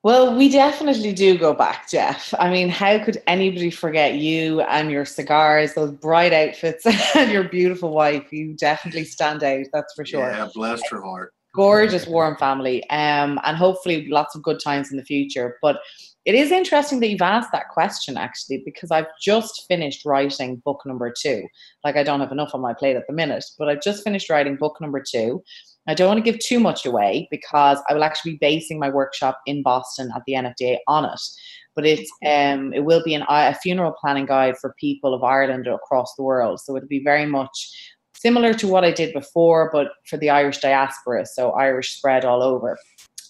Well, 0.04 0.37
we 0.37 0.49
definitely 0.49 1.12
do 1.12 1.37
go 1.37 1.52
back, 1.52 1.88
Jeff. 1.90 2.32
I 2.38 2.50
mean, 2.50 2.68
how 2.68 3.02
could 3.04 3.20
anybody 3.26 3.70
forget 3.70 4.14
you 4.14 4.61
and 4.62 4.90
your 4.90 5.04
cigars, 5.04 5.75
those 5.75 5.90
bright 5.90 6.32
outfits, 6.32 6.87
and 7.16 7.32
your 7.32 7.44
beautiful 7.44 7.90
wife? 7.90 8.33
You 8.33 8.55
definitely 8.55 9.05
stand 9.05 9.42
out, 9.42 9.66
that's 9.72 9.94
for 9.94 10.05
sure. 10.05 10.20
Yeah, 10.20 10.48
bless 10.55 10.88
her 10.90 11.03
heart. 11.03 11.35
Gorgeous, 11.59 12.07
warm 12.07 12.37
family, 12.37 12.88
um, 12.88 13.40
and 13.42 13.57
hopefully 13.57 14.07
lots 14.07 14.37
of 14.37 14.44
good 14.44 14.61
times 14.62 14.92
in 14.92 14.97
the 14.97 15.05
future. 15.05 15.57
But 15.61 15.81
it 16.25 16.37
is 16.37 16.53
interesting 16.53 17.01
that 17.01 17.09
you've 17.09 17.21
asked 17.21 17.51
that 17.51 17.68
question, 17.71 18.16
actually, 18.16 18.62
because 18.64 18.92
I've 18.92 19.09
just 19.21 19.64
finished 19.66 20.05
writing 20.05 20.62
book 20.64 20.83
number 20.87 21.12
two. 21.12 21.42
Like, 21.83 21.97
I 21.97 22.05
don't 22.05 22.21
have 22.21 22.31
enough 22.31 22.55
on 22.55 22.61
my 22.61 22.75
plate 22.75 22.94
at 22.94 23.09
the 23.09 23.12
minute, 23.12 23.44
but 23.59 23.68
I've 23.68 23.83
just 23.83 24.05
finished 24.05 24.31
writing 24.31 24.55
book 24.55 24.77
number 24.81 25.03
two. 25.03 25.42
I 25.88 25.94
don't 25.94 26.07
want 26.07 26.25
to 26.25 26.31
give 26.31 26.38
too 26.38 26.61
much 26.61 26.87
away 26.87 27.27
because 27.29 27.79
I 27.88 27.94
will 27.94 28.05
actually 28.05 28.33
be 28.33 28.38
basing 28.40 28.79
my 28.79 28.90
workshop 28.90 29.40
in 29.47 29.64
Boston 29.64 30.12
at 30.14 30.23
the 30.29 30.35
NFDA 30.35 30.77
on 30.87 31.07
it. 31.07 31.21
But 31.75 31.87
it's 31.87 32.09
um, 32.25 32.73
it 32.73 32.85
will 32.85 33.03
be 33.03 33.14
an, 33.14 33.25
a 33.29 33.55
funeral 33.55 33.97
planning 34.01 34.27
guide 34.27 34.59
for 34.59 34.77
people 34.79 35.12
of 35.14 35.25
Ireland 35.25 35.66
across 35.66 36.14
the 36.14 36.23
world. 36.23 36.61
So 36.61 36.77
it'll 36.77 36.88
be 36.88 37.03
very 37.03 37.27
much 37.27 37.97
similar 38.20 38.52
to 38.54 38.68
what 38.68 38.85
I 38.85 38.90
did 38.90 39.12
before, 39.12 39.70
but 39.72 39.92
for 40.07 40.16
the 40.16 40.31
Irish 40.31 40.59
diaspora, 40.59 41.26
so 41.26 41.52
Irish 41.52 41.96
spread 41.96 42.24
all 42.24 42.42
over. 42.42 42.78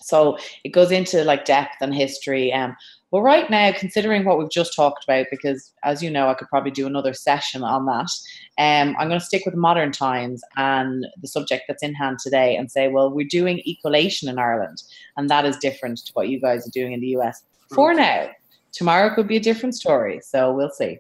So 0.03 0.39
it 0.65 0.71
goes 0.71 0.91
into 0.91 1.23
like 1.25 1.45
depth 1.45 1.77
and 1.83 1.95
history. 1.95 2.51
Um, 2.53 2.75
but 3.11 3.21
right 3.23 3.49
now, 3.51 3.73
considering 3.73 4.25
what 4.25 4.39
we've 4.39 4.51
just 4.51 4.75
talked 4.75 5.05
about, 5.05 5.27
because 5.31 5.73
as 5.83 6.03
you 6.03 6.11
know, 6.11 6.29
I 6.29 6.35
could 6.35 6.49
probably 6.49 6.71
do 6.71 6.87
another 6.87 7.15
session 7.15 7.63
on 7.63 7.87
that. 7.87 8.11
Um, 8.59 8.97
I'm 8.99 9.09
going 9.09 9.21
to 9.21 9.25
stick 9.25 9.45
with 9.47 9.55
modern 9.55 9.93
times 9.93 10.43
and 10.57 11.07
the 11.21 11.29
subject 11.29 11.65
that's 11.69 11.83
in 11.83 11.95
hand 11.95 12.19
today, 12.23 12.57
and 12.57 12.71
say, 12.71 12.89
well, 12.89 13.11
we're 13.11 13.27
doing 13.27 13.63
ecolation 13.67 14.29
in 14.29 14.39
Ireland, 14.39 14.83
and 15.17 15.29
that 15.31 15.45
is 15.45 15.57
different 15.59 15.99
to 16.07 16.13
what 16.13 16.29
you 16.29 16.41
guys 16.41 16.67
are 16.67 16.73
doing 16.73 16.93
in 16.93 17.01
the 17.01 17.09
US 17.19 17.43
for 17.75 17.95
now. 17.95 18.29
Tomorrow 18.73 19.15
could 19.15 19.29
be 19.29 19.37
a 19.37 19.41
different 19.41 19.75
story, 19.75 20.21
so 20.23 20.53
we'll 20.53 20.71
see. 20.71 20.99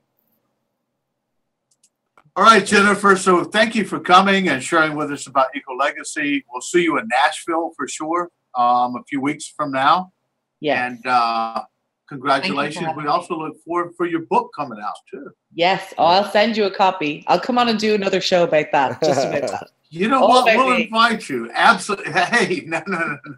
All 2.38 2.44
right, 2.44 2.64
Jennifer. 2.64 3.16
So 3.16 3.42
thank 3.42 3.74
you 3.74 3.84
for 3.84 3.98
coming 3.98 4.48
and 4.48 4.62
sharing 4.62 4.94
with 4.94 5.10
us 5.10 5.26
about 5.26 5.48
Eco 5.56 5.74
Legacy. 5.74 6.44
We'll 6.48 6.60
see 6.60 6.84
you 6.84 6.96
in 6.96 7.08
Nashville 7.08 7.72
for 7.76 7.88
sure 7.88 8.30
um, 8.54 8.94
a 8.94 9.02
few 9.08 9.20
weeks 9.20 9.48
from 9.48 9.72
now. 9.72 10.12
Yeah. 10.60 10.86
And 10.86 11.04
uh, 11.04 11.64
congratulations. 12.08 12.86
having 12.86 12.96
We 12.98 13.02
me. 13.02 13.08
also 13.08 13.36
look 13.36 13.56
forward 13.64 13.94
for 13.96 14.06
your 14.06 14.20
book 14.20 14.52
coming 14.54 14.78
out 14.80 14.94
too. 15.10 15.32
Yes, 15.52 15.92
oh, 15.98 16.04
I'll 16.04 16.30
send 16.30 16.56
you 16.56 16.66
a 16.66 16.70
copy. 16.70 17.24
I'll 17.26 17.40
come 17.40 17.58
on 17.58 17.70
and 17.70 17.76
do 17.76 17.96
another 17.96 18.20
show 18.20 18.44
about 18.44 18.66
that, 18.70 19.02
just 19.02 19.26
about 19.26 19.50
that. 19.50 19.70
You 19.90 20.06
know 20.06 20.22
All 20.22 20.44
what? 20.44 20.56
We'll 20.56 20.76
me. 20.76 20.84
invite 20.84 21.28
you. 21.28 21.50
Absolutely. 21.52 22.12
Hey, 22.12 22.62
no, 22.66 22.80
no, 22.86 22.98
no, 22.98 23.06
no, 23.06 23.16
no. 23.26 23.34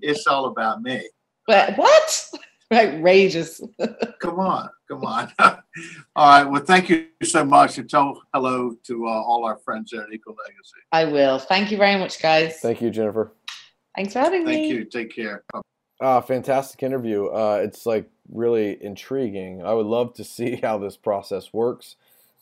It's 0.00 0.26
all 0.26 0.46
about 0.46 0.82
me. 0.82 1.08
But 1.46 1.76
what? 1.76 2.30
Outrageous. 2.74 3.60
Come 4.20 4.38
on, 4.38 4.68
come 4.88 5.04
on. 5.04 5.32
all 5.38 5.58
right. 6.16 6.44
Well, 6.44 6.62
thank 6.62 6.88
you 6.88 7.06
so 7.24 7.44
much, 7.44 7.78
and 7.78 7.90
tell 7.90 8.22
hello 8.32 8.76
to 8.84 9.06
uh, 9.06 9.10
all 9.10 9.44
our 9.44 9.58
friends 9.58 9.90
there 9.90 10.02
at 10.02 10.12
Eco 10.12 10.30
Legacy. 10.30 10.78
I 10.92 11.06
will. 11.06 11.40
Thank 11.40 11.72
you 11.72 11.78
very 11.78 11.98
much, 11.98 12.22
guys. 12.22 12.60
Thank 12.60 12.80
you, 12.80 12.90
Jennifer. 12.90 13.32
Thanks 13.96 14.12
for 14.12 14.20
having 14.20 14.44
Thank 14.44 14.60
me. 14.60 14.68
you. 14.68 14.84
Take 14.84 15.12
care. 15.12 15.42
Ah, 16.00 16.20
fantastic 16.20 16.82
interview. 16.84 17.26
Uh, 17.26 17.60
it's 17.64 17.86
like 17.86 18.08
really 18.32 18.82
intriguing. 18.82 19.64
I 19.64 19.74
would 19.74 19.86
love 19.86 20.14
to 20.14 20.24
see 20.24 20.56
how 20.62 20.78
this 20.78 20.96
process 20.96 21.52
works. 21.52 21.96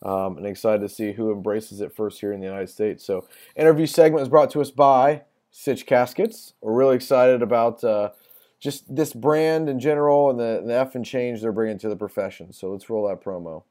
Um, 0.05 0.37
and 0.37 0.47
excited 0.47 0.81
to 0.83 0.89
see 0.89 1.11
who 1.13 1.33
embraces 1.33 1.81
it 1.81 1.93
first 1.93 2.21
here 2.21 2.33
in 2.33 2.39
the 2.39 2.47
United 2.47 2.69
States. 2.69 3.05
So, 3.05 3.27
interview 3.57 3.87
segment 3.87 4.23
is 4.23 4.29
brought 4.29 4.51
to 4.51 4.61
us 4.61 4.71
by 4.71 5.23
Sich 5.51 5.87
Caskets. 5.87 6.53
We're 6.61 6.75
really 6.75 6.95
excited 6.95 7.43
about 7.43 7.83
uh, 7.83 8.11
just 8.61 8.95
this 8.95 9.13
brand 9.13 9.69
in 9.69 9.79
general 9.81 10.31
and 10.31 10.39
the, 10.39 10.63
the 10.65 10.75
F 10.75 10.95
and 10.95 11.05
change 11.05 11.41
they're 11.41 11.53
bringing 11.53 11.79
to 11.79 11.89
the 11.89 11.97
profession. 11.97 12.53
So, 12.53 12.73
let's 12.73 12.91
roll 12.91 13.09
that 13.09 13.23
promo. 13.23 13.65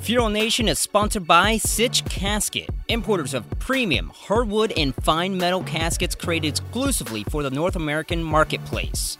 Funeral 0.00 0.28
Nation 0.28 0.68
is 0.68 0.78
sponsored 0.78 1.26
by 1.26 1.56
Sich 1.56 2.04
Casket, 2.04 2.68
importers 2.88 3.32
of 3.32 3.48
premium 3.58 4.10
hardwood 4.14 4.70
and 4.76 4.94
fine 4.96 5.38
metal 5.38 5.62
caskets 5.62 6.14
created 6.14 6.48
exclusively 6.48 7.24
for 7.30 7.42
the 7.42 7.50
North 7.50 7.74
American 7.74 8.22
marketplace. 8.22 9.16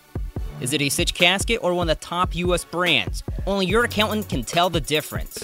Is 0.60 0.74
it 0.74 0.82
a 0.82 0.90
Sich 0.90 1.14
casket 1.14 1.60
or 1.62 1.72
one 1.72 1.88
of 1.88 1.98
the 1.98 2.04
top 2.04 2.34
U.S. 2.36 2.64
brands? 2.64 3.22
Only 3.46 3.64
your 3.64 3.84
accountant 3.84 4.28
can 4.28 4.44
tell 4.44 4.68
the 4.68 4.80
difference. 4.80 5.42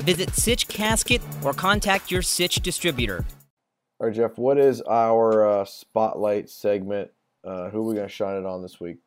Visit 0.00 0.34
Sich 0.34 0.68
Casket 0.68 1.22
or 1.42 1.54
contact 1.54 2.10
your 2.10 2.22
Sich 2.22 2.56
distributor. 2.56 3.24
All 3.98 4.08
right, 4.08 4.14
Jeff, 4.14 4.36
what 4.36 4.58
is 4.58 4.82
our 4.82 5.46
uh, 5.46 5.64
spotlight 5.64 6.50
segment? 6.50 7.10
Uh, 7.44 7.70
who 7.70 7.78
are 7.78 7.82
we 7.82 7.94
going 7.94 8.06
to 8.06 8.12
shine 8.12 8.36
it 8.36 8.46
on 8.46 8.62
this 8.62 8.80
week? 8.80 8.98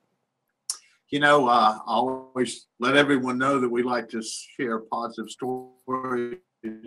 You 1.09 1.19
know, 1.19 1.47
uh, 1.47 1.79
I 1.87 1.93
always 1.93 2.67
let 2.79 2.97
everyone 2.97 3.37
know 3.37 3.59
that 3.59 3.69
we 3.69 3.83
like 3.83 4.09
to 4.09 4.21
share 4.21 4.79
positive 4.79 5.29
stories 5.29 6.39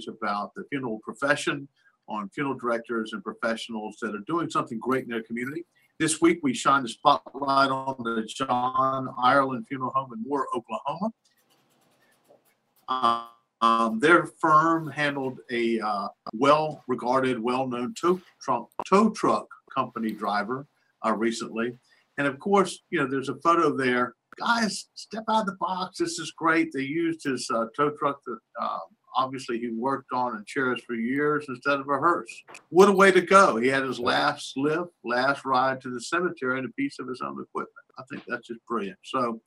about 0.09 0.55
the 0.55 0.65
funeral 0.71 1.01
profession, 1.03 1.69
on 2.09 2.29
funeral 2.31 2.57
directors 2.57 3.13
and 3.13 3.23
professionals 3.23 3.99
that 4.01 4.15
are 4.15 4.25
doing 4.27 4.51
something 4.51 4.79
great 4.79 5.05
in 5.05 5.11
their 5.11 5.23
community. 5.23 5.65
This 5.99 6.21
week, 6.21 6.41
we 6.43 6.55
shine 6.55 6.83
the 6.83 6.89
spotlight 6.89 7.71
on 7.71 7.97
the 7.99 8.23
John 8.27 9.09
Ireland 9.23 9.67
Funeral 9.69 9.91
Home 9.95 10.13
in 10.13 10.23
Moore, 10.29 10.47
Oklahoma. 10.55 11.13
Uh, 12.89 13.27
um, 13.61 13.99
their 13.99 14.27
firm 14.27 14.89
handled 14.89 15.41
a 15.51 15.81
uh, 15.81 16.09
well-regarded, 16.33 17.43
well-known 17.43 17.95
tow 18.01 18.21
truck, 18.41 18.69
tow 18.87 19.11
truck 19.11 19.49
company 19.75 20.13
driver 20.13 20.67
uh, 21.05 21.13
recently 21.13 21.73
And 22.17 22.27
of 22.27 22.39
course, 22.39 22.81
you 22.91 22.99
know, 22.99 23.07
there's 23.07 23.29
a 23.29 23.37
photo 23.37 23.77
there. 23.77 24.15
Guys, 24.39 24.89
step 24.95 25.25
out 25.29 25.41
of 25.41 25.47
the 25.47 25.57
box. 25.61 25.99
This 25.99 26.19
is 26.19 26.33
great. 26.37 26.71
They 26.73 26.83
used 26.83 27.25
his 27.25 27.49
uh, 27.53 27.67
tow 27.77 27.91
truck 27.91 28.21
that 28.27 28.39
um, 28.61 28.81
obviously 29.17 29.59
he 29.59 29.71
worked 29.71 30.13
on 30.13 30.37
and 30.37 30.47
cherished 30.47 30.85
for 30.85 30.95
years 30.95 31.47
instead 31.49 31.81
of 31.81 31.89
a 31.89 31.99
hearse. 31.99 32.33
What 32.71 32.89
a 32.89 32.93
way 32.93 33.11
to 33.11 33.21
go. 33.21 33.57
He 33.57 33.69
had 33.69 33.83
his 33.85 33.99
last 33.99 34.53
lift, 34.57 34.93
last 35.05 35.45
ride 35.45 35.81
to 35.83 35.91
the 35.91 36.01
cemetery 36.01 36.59
and 36.59 36.69
a 36.69 36.73
piece 36.73 36.99
of 37.01 37.09
his 37.09 37.21
own 37.21 37.41
equipment. 37.41 37.73
I 37.99 38.03
think 38.11 38.25
that's 38.27 38.47
just 38.47 38.61
brilliant. 38.69 38.99
So, 39.05 39.41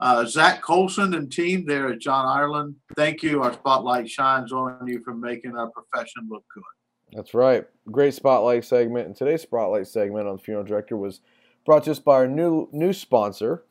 uh, 0.00 0.26
Zach 0.26 0.60
Colson 0.60 1.14
and 1.14 1.32
team 1.32 1.64
there 1.64 1.88
at 1.88 2.00
John 2.00 2.26
Ireland, 2.26 2.74
thank 2.96 3.22
you. 3.22 3.42
Our 3.42 3.54
spotlight 3.54 4.10
shines 4.10 4.52
on 4.52 4.86
you 4.86 5.00
for 5.02 5.14
making 5.14 5.56
our 5.56 5.70
profession 5.70 6.28
look 6.28 6.44
good. 6.54 6.62
That's 7.12 7.34
right. 7.34 7.66
Great 7.90 8.14
spotlight 8.14 8.64
segment. 8.64 9.06
And 9.06 9.16
today's 9.16 9.42
spotlight 9.42 9.86
segment 9.86 10.26
on 10.26 10.36
the 10.36 10.42
funeral 10.42 10.66
director 10.66 10.96
was 10.96 11.20
brought 11.64 11.84
to 11.84 11.92
us 11.92 11.98
by 11.98 12.14
our 12.14 12.28
new 12.28 12.68
new 12.72 12.92
sponsor, 12.92 13.64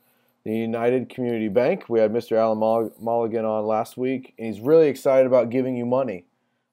the 0.43 0.56
United 0.56 1.10
Community 1.10 1.50
Bank. 1.50 1.89
We 1.89 2.00
had 2.00 2.12
Mr. 2.12 2.38
Alan 2.38 2.91
Mulligan 3.00 3.45
on 3.45 3.65
last 3.65 3.98
week, 3.98 4.34
and 4.38 4.48
he's 4.48 4.62
really 4.62 4.88
excited 4.88 5.28
about 5.28 5.50
giving 5.50 5.76
you 5.76 5.86
money. 5.86 6.26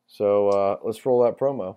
So 0.06 0.48
uh, 0.48 0.76
let's 0.84 1.04
roll 1.04 1.22
that 1.24 1.38
promo. 1.38 1.76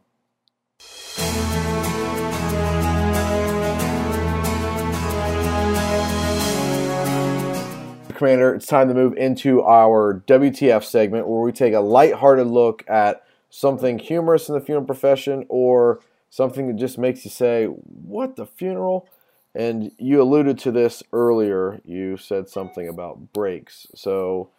Commander, 8.16 8.56
it's 8.56 8.66
time 8.66 8.88
to 8.88 8.94
move 8.94 9.18
into 9.18 9.62
our 9.62 10.24
WTF 10.26 10.84
segment 10.86 11.28
where 11.28 11.42
we 11.42 11.52
take 11.52 11.74
a 11.74 11.82
light-hearted 11.82 12.48
look 12.48 12.84
at 12.88 13.25
something 13.56 13.98
humorous 13.98 14.50
in 14.50 14.56
the 14.56 14.60
funeral 14.60 14.86
profession 14.86 15.46
or 15.48 16.02
something 16.30 16.68
that 16.68 16.76
just 16.76 16.98
makes 16.98 17.24
you 17.24 17.32
say, 17.32 17.66
What 17.66 18.36
the 18.36 18.46
funeral? 18.46 19.08
And 19.54 19.92
you 19.98 20.22
alluded 20.22 20.60
to 20.60 20.72
this 20.72 21.02
earlier. 21.14 21.80
You 21.86 22.18
said 22.18 22.50
something 22.50 22.90
about 22.90 23.32
brakes. 23.32 23.88
So 23.96 24.50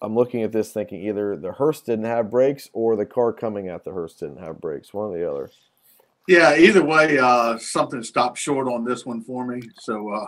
I'm 0.00 0.14
looking 0.14 0.42
at 0.42 0.52
this 0.52 0.72
thinking 0.72 1.02
either 1.02 1.36
the 1.36 1.52
hearse 1.52 1.82
didn't 1.82 2.06
have 2.06 2.30
brakes 2.30 2.70
or 2.72 2.96
the 2.96 3.04
car 3.04 3.34
coming 3.34 3.68
at 3.68 3.84
the 3.84 3.92
hearse 3.92 4.14
didn't 4.14 4.38
have 4.38 4.62
brakes. 4.62 4.94
One 4.94 5.10
or 5.10 5.18
the 5.18 5.30
other. 5.30 5.50
Yeah, 6.26 6.56
either 6.56 6.82
way, 6.82 7.18
uh, 7.18 7.58
something 7.58 8.02
stopped 8.02 8.38
short 8.38 8.66
on 8.66 8.84
this 8.84 9.04
one 9.04 9.20
for 9.20 9.44
me. 9.44 9.60
So 9.80 10.08
uh, 10.08 10.26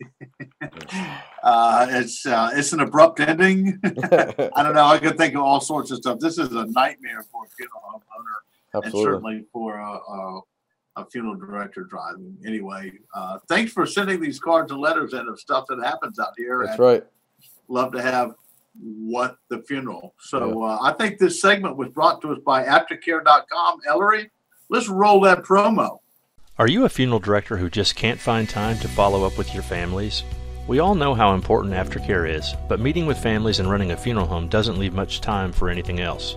uh, 1.42 1.86
it's 1.90 2.26
uh, 2.26 2.50
it's 2.54 2.72
an 2.72 2.80
abrupt 2.80 3.20
ending. 3.20 3.78
I 3.84 4.62
don't 4.62 4.74
know. 4.74 4.86
I 4.86 4.98
could 4.98 5.16
think 5.16 5.34
of 5.34 5.42
all 5.42 5.60
sorts 5.60 5.90
of 5.90 5.98
stuff. 5.98 6.18
This 6.18 6.38
is 6.38 6.52
a 6.52 6.66
nightmare 6.66 7.24
for 7.30 7.44
a 7.44 7.48
funeral 7.56 7.82
owner, 8.18 8.30
Absolutely. 8.74 9.00
and 9.00 9.06
certainly 9.06 9.44
for 9.52 9.78
a, 9.78 9.92
a, 9.92 10.40
a, 10.96 11.06
funeral 11.06 11.36
director 11.36 11.84
driving. 11.84 12.36
Anyway, 12.46 12.92
uh, 13.14 13.38
thanks 13.48 13.72
for 13.72 13.86
sending 13.86 14.20
these 14.20 14.38
cards 14.38 14.72
and 14.72 14.80
letters 14.80 15.12
and 15.12 15.28
of 15.28 15.38
stuff 15.38 15.66
that 15.68 15.78
happens 15.84 16.18
out 16.18 16.32
here. 16.36 16.64
That's 16.66 16.78
right. 16.78 17.04
Love 17.68 17.92
to 17.92 18.02
have 18.02 18.34
what 18.80 19.36
the 19.48 19.62
funeral. 19.62 20.14
So 20.18 20.60
yeah. 20.60 20.66
uh, 20.66 20.78
I 20.82 20.92
think 20.92 21.18
this 21.18 21.40
segment 21.40 21.76
was 21.76 21.88
brought 21.90 22.20
to 22.22 22.32
us 22.32 22.38
by 22.44 22.64
aftercare.com. 22.64 23.80
Ellery, 23.86 24.30
let's 24.68 24.88
roll 24.88 25.20
that 25.20 25.42
promo. 25.42 26.00
Are 26.56 26.68
you 26.68 26.84
a 26.84 26.88
funeral 26.88 27.18
director 27.18 27.56
who 27.56 27.68
just 27.68 27.96
can't 27.96 28.20
find 28.20 28.48
time 28.48 28.78
to 28.78 28.86
follow 28.86 29.24
up 29.24 29.36
with 29.36 29.52
your 29.52 29.64
families? 29.64 30.22
We 30.68 30.78
all 30.78 30.94
know 30.94 31.12
how 31.12 31.34
important 31.34 31.74
aftercare 31.74 32.32
is, 32.32 32.54
but 32.68 32.78
meeting 32.78 33.06
with 33.06 33.18
families 33.18 33.58
and 33.58 33.68
running 33.68 33.90
a 33.90 33.96
funeral 33.96 34.28
home 34.28 34.46
doesn't 34.46 34.78
leave 34.78 34.94
much 34.94 35.20
time 35.20 35.50
for 35.50 35.68
anything 35.68 35.98
else. 35.98 36.36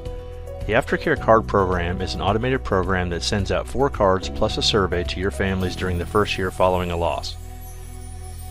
The 0.65 0.73
Aftercare 0.73 1.21
Card 1.21 1.45
Program 1.45 2.01
is 2.01 2.15
an 2.15 2.21
automated 2.21 2.63
program 2.63 3.09
that 3.09 3.21
sends 3.21 3.51
out 3.51 3.67
four 3.67 3.91
cards 3.91 4.27
plus 4.27 4.57
a 4.57 4.63
survey 4.63 5.03
to 5.03 5.19
your 5.19 5.29
families 5.29 5.75
during 5.75 5.99
the 5.99 6.05
first 6.07 6.35
year 6.35 6.49
following 6.49 6.89
a 6.89 6.97
loss. 6.97 7.35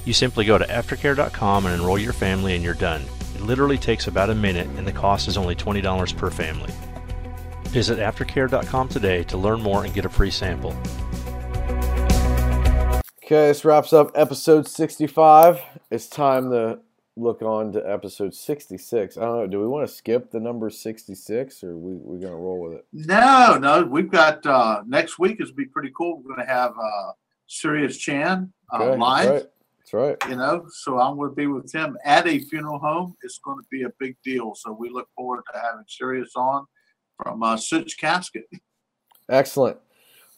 You 0.04 0.12
simply 0.12 0.44
go 0.44 0.58
to 0.58 0.66
aftercare.com 0.66 1.66
and 1.66 1.74
enroll 1.74 1.98
your 1.98 2.12
family, 2.12 2.54
and 2.54 2.62
you're 2.62 2.74
done. 2.74 3.02
It 3.34 3.40
literally 3.40 3.76
takes 3.76 4.06
about 4.06 4.30
a 4.30 4.36
minute, 4.36 4.68
and 4.76 4.86
the 4.86 4.92
cost 4.92 5.26
is 5.26 5.36
only 5.36 5.56
$20 5.56 6.16
per 6.16 6.30
family. 6.30 6.72
Visit 7.70 7.98
aftercare.com 7.98 8.88
today 8.88 9.24
to 9.24 9.36
learn 9.36 9.60
more 9.60 9.84
and 9.84 9.92
get 9.92 10.04
a 10.04 10.08
free 10.08 10.30
sample. 10.30 10.72
Okay, 13.26 13.48
this 13.48 13.64
wraps 13.64 13.92
up 13.92 14.12
episode 14.14 14.68
65. 14.68 15.60
It's 15.90 16.06
time 16.06 16.48
to 16.50 16.78
look 17.16 17.42
on 17.42 17.72
to 17.72 17.80
episode 17.80 18.32
66. 18.32 19.16
I 19.16 19.20
don't 19.20 19.36
know. 19.36 19.46
Do 19.48 19.60
we 19.60 19.66
want 19.66 19.84
to 19.88 19.92
skip 19.92 20.30
the 20.30 20.38
number 20.38 20.70
66 20.70 21.64
or 21.64 21.76
we 21.76 21.94
we 21.94 22.20
going 22.20 22.32
to 22.32 22.38
roll 22.38 22.60
with 22.60 22.74
it? 22.74 22.86
No, 22.92 23.58
no. 23.60 23.82
We've 23.82 24.08
got 24.08 24.46
uh, 24.46 24.84
next 24.86 25.18
week 25.18 25.40
is 25.40 25.50
going 25.50 25.56
to 25.56 25.56
be 25.56 25.64
pretty 25.64 25.92
cool. 25.96 26.18
We're 26.18 26.36
going 26.36 26.46
to 26.46 26.52
have 26.52 26.70
uh, 26.80 27.12
Sirius 27.48 27.96
Chan 27.96 28.52
uh, 28.72 28.76
okay, 28.76 28.96
live. 28.96 29.24
That's 29.24 29.42
right. 29.42 29.50
That's 29.80 29.92
right. 29.92 30.30
You 30.30 30.36
know, 30.36 30.66
so 30.70 31.00
I'm 31.00 31.16
going 31.16 31.30
to 31.30 31.34
be 31.34 31.48
with 31.48 31.74
him 31.74 31.98
at 32.04 32.28
a 32.28 32.38
funeral 32.38 32.78
home. 32.78 33.16
It's 33.24 33.40
going 33.40 33.58
to 33.58 33.66
be 33.72 33.82
a 33.82 33.90
big 33.98 34.16
deal. 34.22 34.54
So 34.54 34.70
we 34.70 34.88
look 34.88 35.08
forward 35.16 35.42
to 35.52 35.58
having 35.58 35.82
Sirius 35.88 36.30
on 36.36 36.64
from 37.20 37.42
uh, 37.42 37.56
Sich 37.56 37.96
Casket. 37.98 38.44
Excellent. 39.28 39.78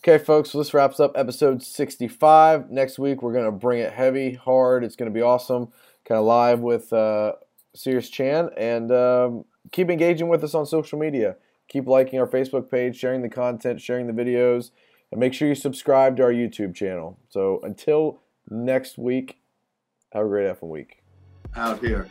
Okay, 0.04 0.22
folks, 0.22 0.50
so 0.50 0.58
this 0.58 0.72
wraps 0.72 1.00
up 1.00 1.12
episode 1.16 1.60
65. 1.60 2.70
Next 2.70 3.00
week, 3.00 3.20
we're 3.20 3.32
going 3.32 3.46
to 3.46 3.50
bring 3.50 3.80
it 3.80 3.92
heavy, 3.92 4.34
hard. 4.34 4.84
It's 4.84 4.94
going 4.94 5.10
to 5.10 5.14
be 5.14 5.22
awesome. 5.22 5.72
Kind 6.04 6.20
of 6.20 6.24
live 6.24 6.60
with 6.60 6.92
uh, 6.92 7.32
Sirius 7.74 8.08
Chan. 8.08 8.50
And 8.56 8.92
um, 8.92 9.44
keep 9.72 9.90
engaging 9.90 10.28
with 10.28 10.44
us 10.44 10.54
on 10.54 10.66
social 10.66 11.00
media. 11.00 11.34
Keep 11.66 11.88
liking 11.88 12.20
our 12.20 12.28
Facebook 12.28 12.70
page, 12.70 12.96
sharing 12.96 13.22
the 13.22 13.28
content, 13.28 13.80
sharing 13.80 14.06
the 14.06 14.12
videos, 14.12 14.70
and 15.10 15.18
make 15.18 15.34
sure 15.34 15.48
you 15.48 15.56
subscribe 15.56 16.16
to 16.18 16.22
our 16.22 16.32
YouTube 16.32 16.76
channel. 16.76 17.18
So 17.28 17.60
until 17.64 18.20
next 18.48 18.98
week, 18.98 19.40
have 20.12 20.24
a 20.24 20.28
great 20.28 20.46
effing 20.46 20.68
week. 20.68 21.02
Out 21.56 21.80
here. 21.80 22.08